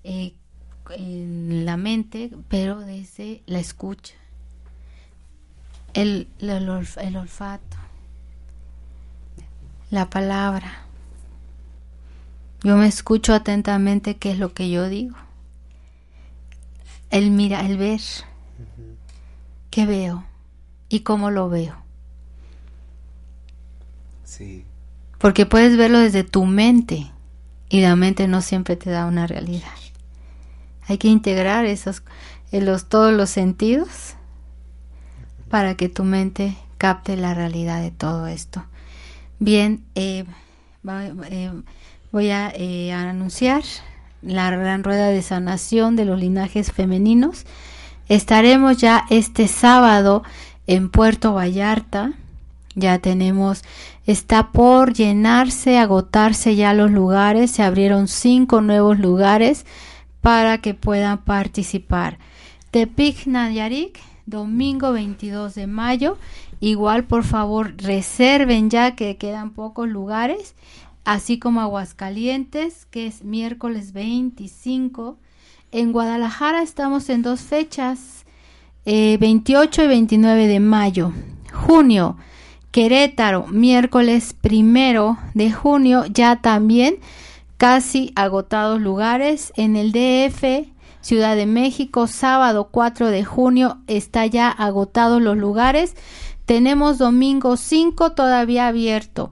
[0.04, 4.14] en la mente, pero desde la escucha.
[5.94, 7.78] El, el olf- el olfato,
[9.90, 10.85] la palabra.
[12.66, 15.16] Yo me escucho atentamente qué es lo que yo digo.
[17.12, 18.02] El mira, el ver.
[19.70, 20.26] ¿Qué veo?
[20.90, 21.76] ¿Y cómo lo veo?
[24.24, 24.66] Sí.
[25.20, 27.12] Porque puedes verlo desde tu mente
[27.70, 29.70] y la mente no siempre te da una realidad.
[30.88, 32.02] Hay que integrar esos,
[32.52, 34.16] en los, todos los sentidos
[35.52, 38.66] para que tu mente capte la realidad de todo esto.
[39.38, 40.26] Bien, eh,
[41.30, 41.52] eh,
[42.16, 43.64] voy a, eh, a anunciar
[44.22, 47.46] la gran rueda de sanación de los linajes femeninos.
[48.08, 50.24] Estaremos ya este sábado
[50.66, 52.14] en Puerto Vallarta.
[52.74, 53.66] Ya tenemos,
[54.08, 57.52] está por llenarse, agotarse ya los lugares.
[57.52, 59.66] Se abrieron cinco nuevos lugares
[60.22, 62.18] para que puedan participar.
[62.72, 66.18] Tepic Nayarit, domingo 22 de mayo.
[66.62, 70.56] Igual, por favor, reserven ya que quedan pocos lugares.
[71.06, 75.18] Así como Aguascalientes, que es miércoles 25.
[75.72, 78.26] En Guadalajara estamos en dos fechas,
[78.86, 81.14] eh, 28 y 29 de mayo.
[81.54, 82.18] Junio,
[82.72, 86.98] Querétaro, miércoles primero de junio, ya también
[87.58, 89.54] casi agotados lugares.
[89.56, 95.96] En el DF, Ciudad de México, sábado 4 de junio, está ya agotados los lugares.
[96.46, 99.30] Tenemos domingo 5 todavía abierto.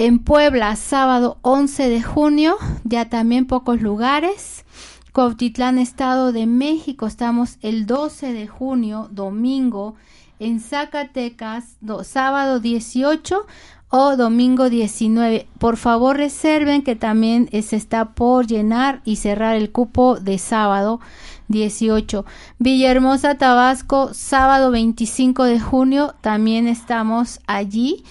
[0.00, 4.64] En Puebla, sábado 11 de junio, ya también pocos lugares.
[5.12, 9.96] Cuautitlán, Estado de México, estamos el 12 de junio, domingo.
[10.38, 13.44] En Zacatecas, do- sábado 18
[13.88, 15.48] o domingo 19.
[15.58, 20.38] Por favor, reserven que también eh, se está por llenar y cerrar el cupo de
[20.38, 21.00] sábado
[21.48, 22.24] 18.
[22.60, 28.04] Villahermosa, Tabasco, sábado 25 de junio, también estamos allí.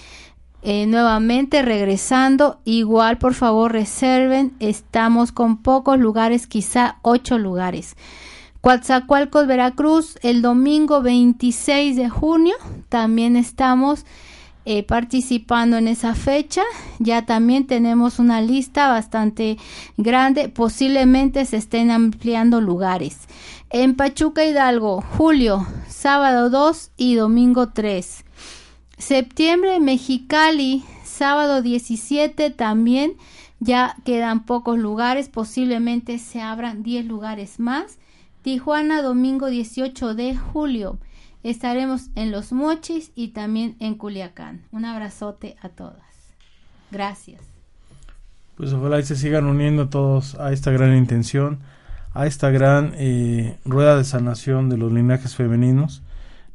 [0.62, 7.96] Eh, nuevamente regresando, igual por favor reserven, estamos con pocos lugares, quizá ocho lugares.
[8.60, 12.56] Coatzacoalcos, Veracruz, el domingo 26 de junio,
[12.88, 14.04] también estamos
[14.64, 16.62] eh, participando en esa fecha.
[16.98, 19.56] Ya también tenemos una lista bastante
[19.96, 23.28] grande, posiblemente se estén ampliando lugares.
[23.70, 28.24] En Pachuca Hidalgo, julio, sábado 2 y domingo 3.
[28.98, 33.12] Septiembre, Mexicali, sábado 17 también.
[33.60, 37.98] Ya quedan pocos lugares, posiblemente se abran 10 lugares más.
[38.42, 40.98] Tijuana, domingo 18 de julio.
[41.44, 44.62] Estaremos en Los Mochis y también en Culiacán.
[44.72, 46.02] Un abrazote a todas.
[46.90, 47.40] Gracias.
[48.56, 51.60] Pues ojalá y se sigan uniendo todos a esta gran intención,
[52.12, 56.02] a esta gran eh, rueda de sanación de los linajes femeninos.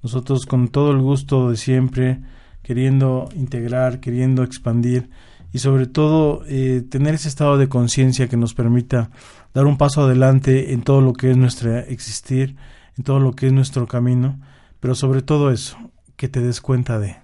[0.02, 2.20] Nosotros con todo el gusto de siempre,
[2.64, 5.09] queriendo integrar, queriendo expandir
[5.51, 9.11] y sobre todo eh, tener ese estado de conciencia que nos permita
[9.53, 12.55] dar un paso adelante en todo lo que es nuestro existir,
[12.97, 14.39] en todo lo que es nuestro camino,
[14.80, 15.78] pero sobre todo eso,
[16.16, 17.18] que te des cuenta de.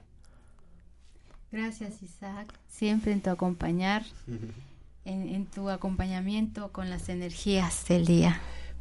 [1.52, 4.04] Gracias Isaac, siempre en tu acompañar,
[5.06, 8.40] en, en tu acompañamiento con las energías del día.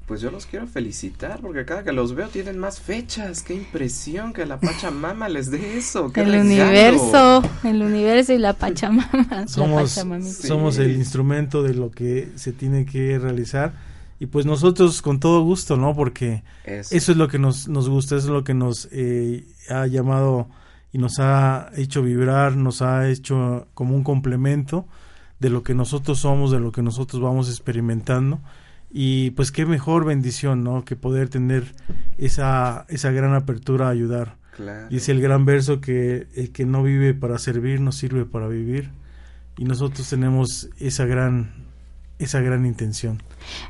[0.08, 3.42] Pues yo los quiero felicitar porque cada que los veo tienen más fechas.
[3.42, 6.10] Qué impresión que la Pachamama les dé eso.
[6.10, 6.46] Qué el regalo.
[6.46, 9.46] universo, el universo y la Pachamama.
[9.46, 10.30] Somos, la Pachamamita.
[10.30, 10.48] Sí.
[10.48, 13.74] somos el instrumento de lo que se tiene que realizar
[14.18, 15.94] y pues nosotros con todo gusto, ¿no?
[15.94, 16.96] Porque Eso.
[16.96, 20.48] eso es lo que nos, nos gusta, eso es lo que nos eh, ha llamado
[20.90, 24.86] y nos ha hecho vibrar, nos ha hecho como un complemento
[25.38, 28.40] de lo que nosotros somos, de lo que nosotros vamos experimentando
[28.90, 30.84] y pues qué mejor bendición, ¿no?
[30.84, 31.74] Que poder tener
[32.16, 34.36] esa, esa gran apertura a ayudar.
[34.56, 34.88] Claro.
[34.88, 38.90] Dice el gran verso que el que no vive para servir no sirve para vivir
[39.56, 41.68] y nosotros tenemos esa gran
[42.18, 43.22] esa gran intención.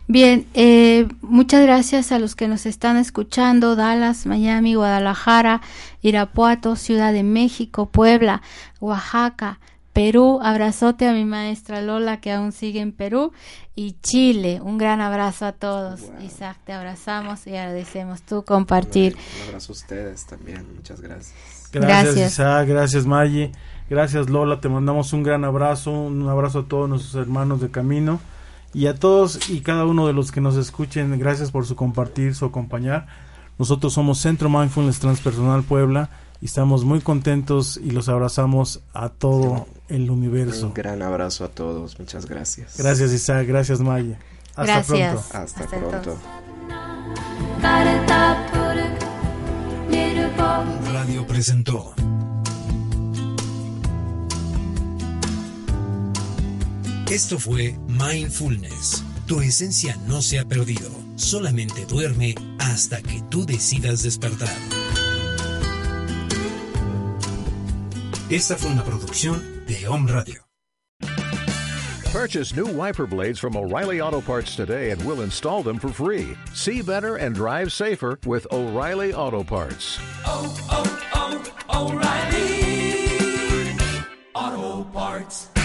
[0.06, 5.60] Bien, eh, muchas gracias a los que nos están escuchando, Dallas, Miami, Guadalajara,
[6.00, 8.40] Irapuato, Ciudad de México, Puebla,
[8.80, 9.60] Oaxaca,
[9.98, 13.32] Perú, abrazote a mi maestra Lola que aún sigue en Perú
[13.74, 16.02] y Chile, un gran abrazo a todos.
[16.02, 16.22] Wow.
[16.24, 19.16] Isaac, te abrazamos y agradecemos tu compartir.
[19.42, 20.64] Un abrazo a ustedes también.
[20.76, 21.34] Muchas gracias.
[21.72, 22.32] Gracias, Gracias.
[22.34, 23.50] Isaac, gracias Maggie,
[23.90, 28.20] gracias Lola, te mandamos un gran abrazo, un abrazo a todos nuestros hermanos de camino
[28.72, 32.36] y a todos y cada uno de los que nos escuchen, gracias por su compartir,
[32.36, 33.08] su acompañar.
[33.58, 36.08] Nosotros somos Centro Mindfulness Transpersonal Puebla
[36.40, 40.68] y estamos muy contentos y los abrazamos a todo el universo.
[40.68, 41.98] Un gran abrazo a todos.
[41.98, 42.76] Muchas gracias.
[42.78, 44.16] Gracias Isaac, gracias Maggie.
[44.54, 45.12] Hasta Gracias.
[45.12, 45.38] pronto.
[45.38, 45.96] Hasta, Hasta pronto.
[45.96, 46.24] entonces.
[50.92, 51.94] Radio presentó
[57.10, 59.02] Esto fue Mindfulness.
[59.26, 64.54] Tu esencia no se ha perdido, solamente duerme hasta que tú decidas despertar.
[68.30, 70.42] Esta fue una producción de Home Radio.
[72.12, 76.36] Purchase new wiper blades from O'Reilly Auto Parts today and we'll install them for free.
[76.52, 79.98] See better and drive safer with O'Reilly Auto Parts.
[80.26, 83.78] oh, oh, oh, O'Reilly
[84.34, 85.57] Auto Parts.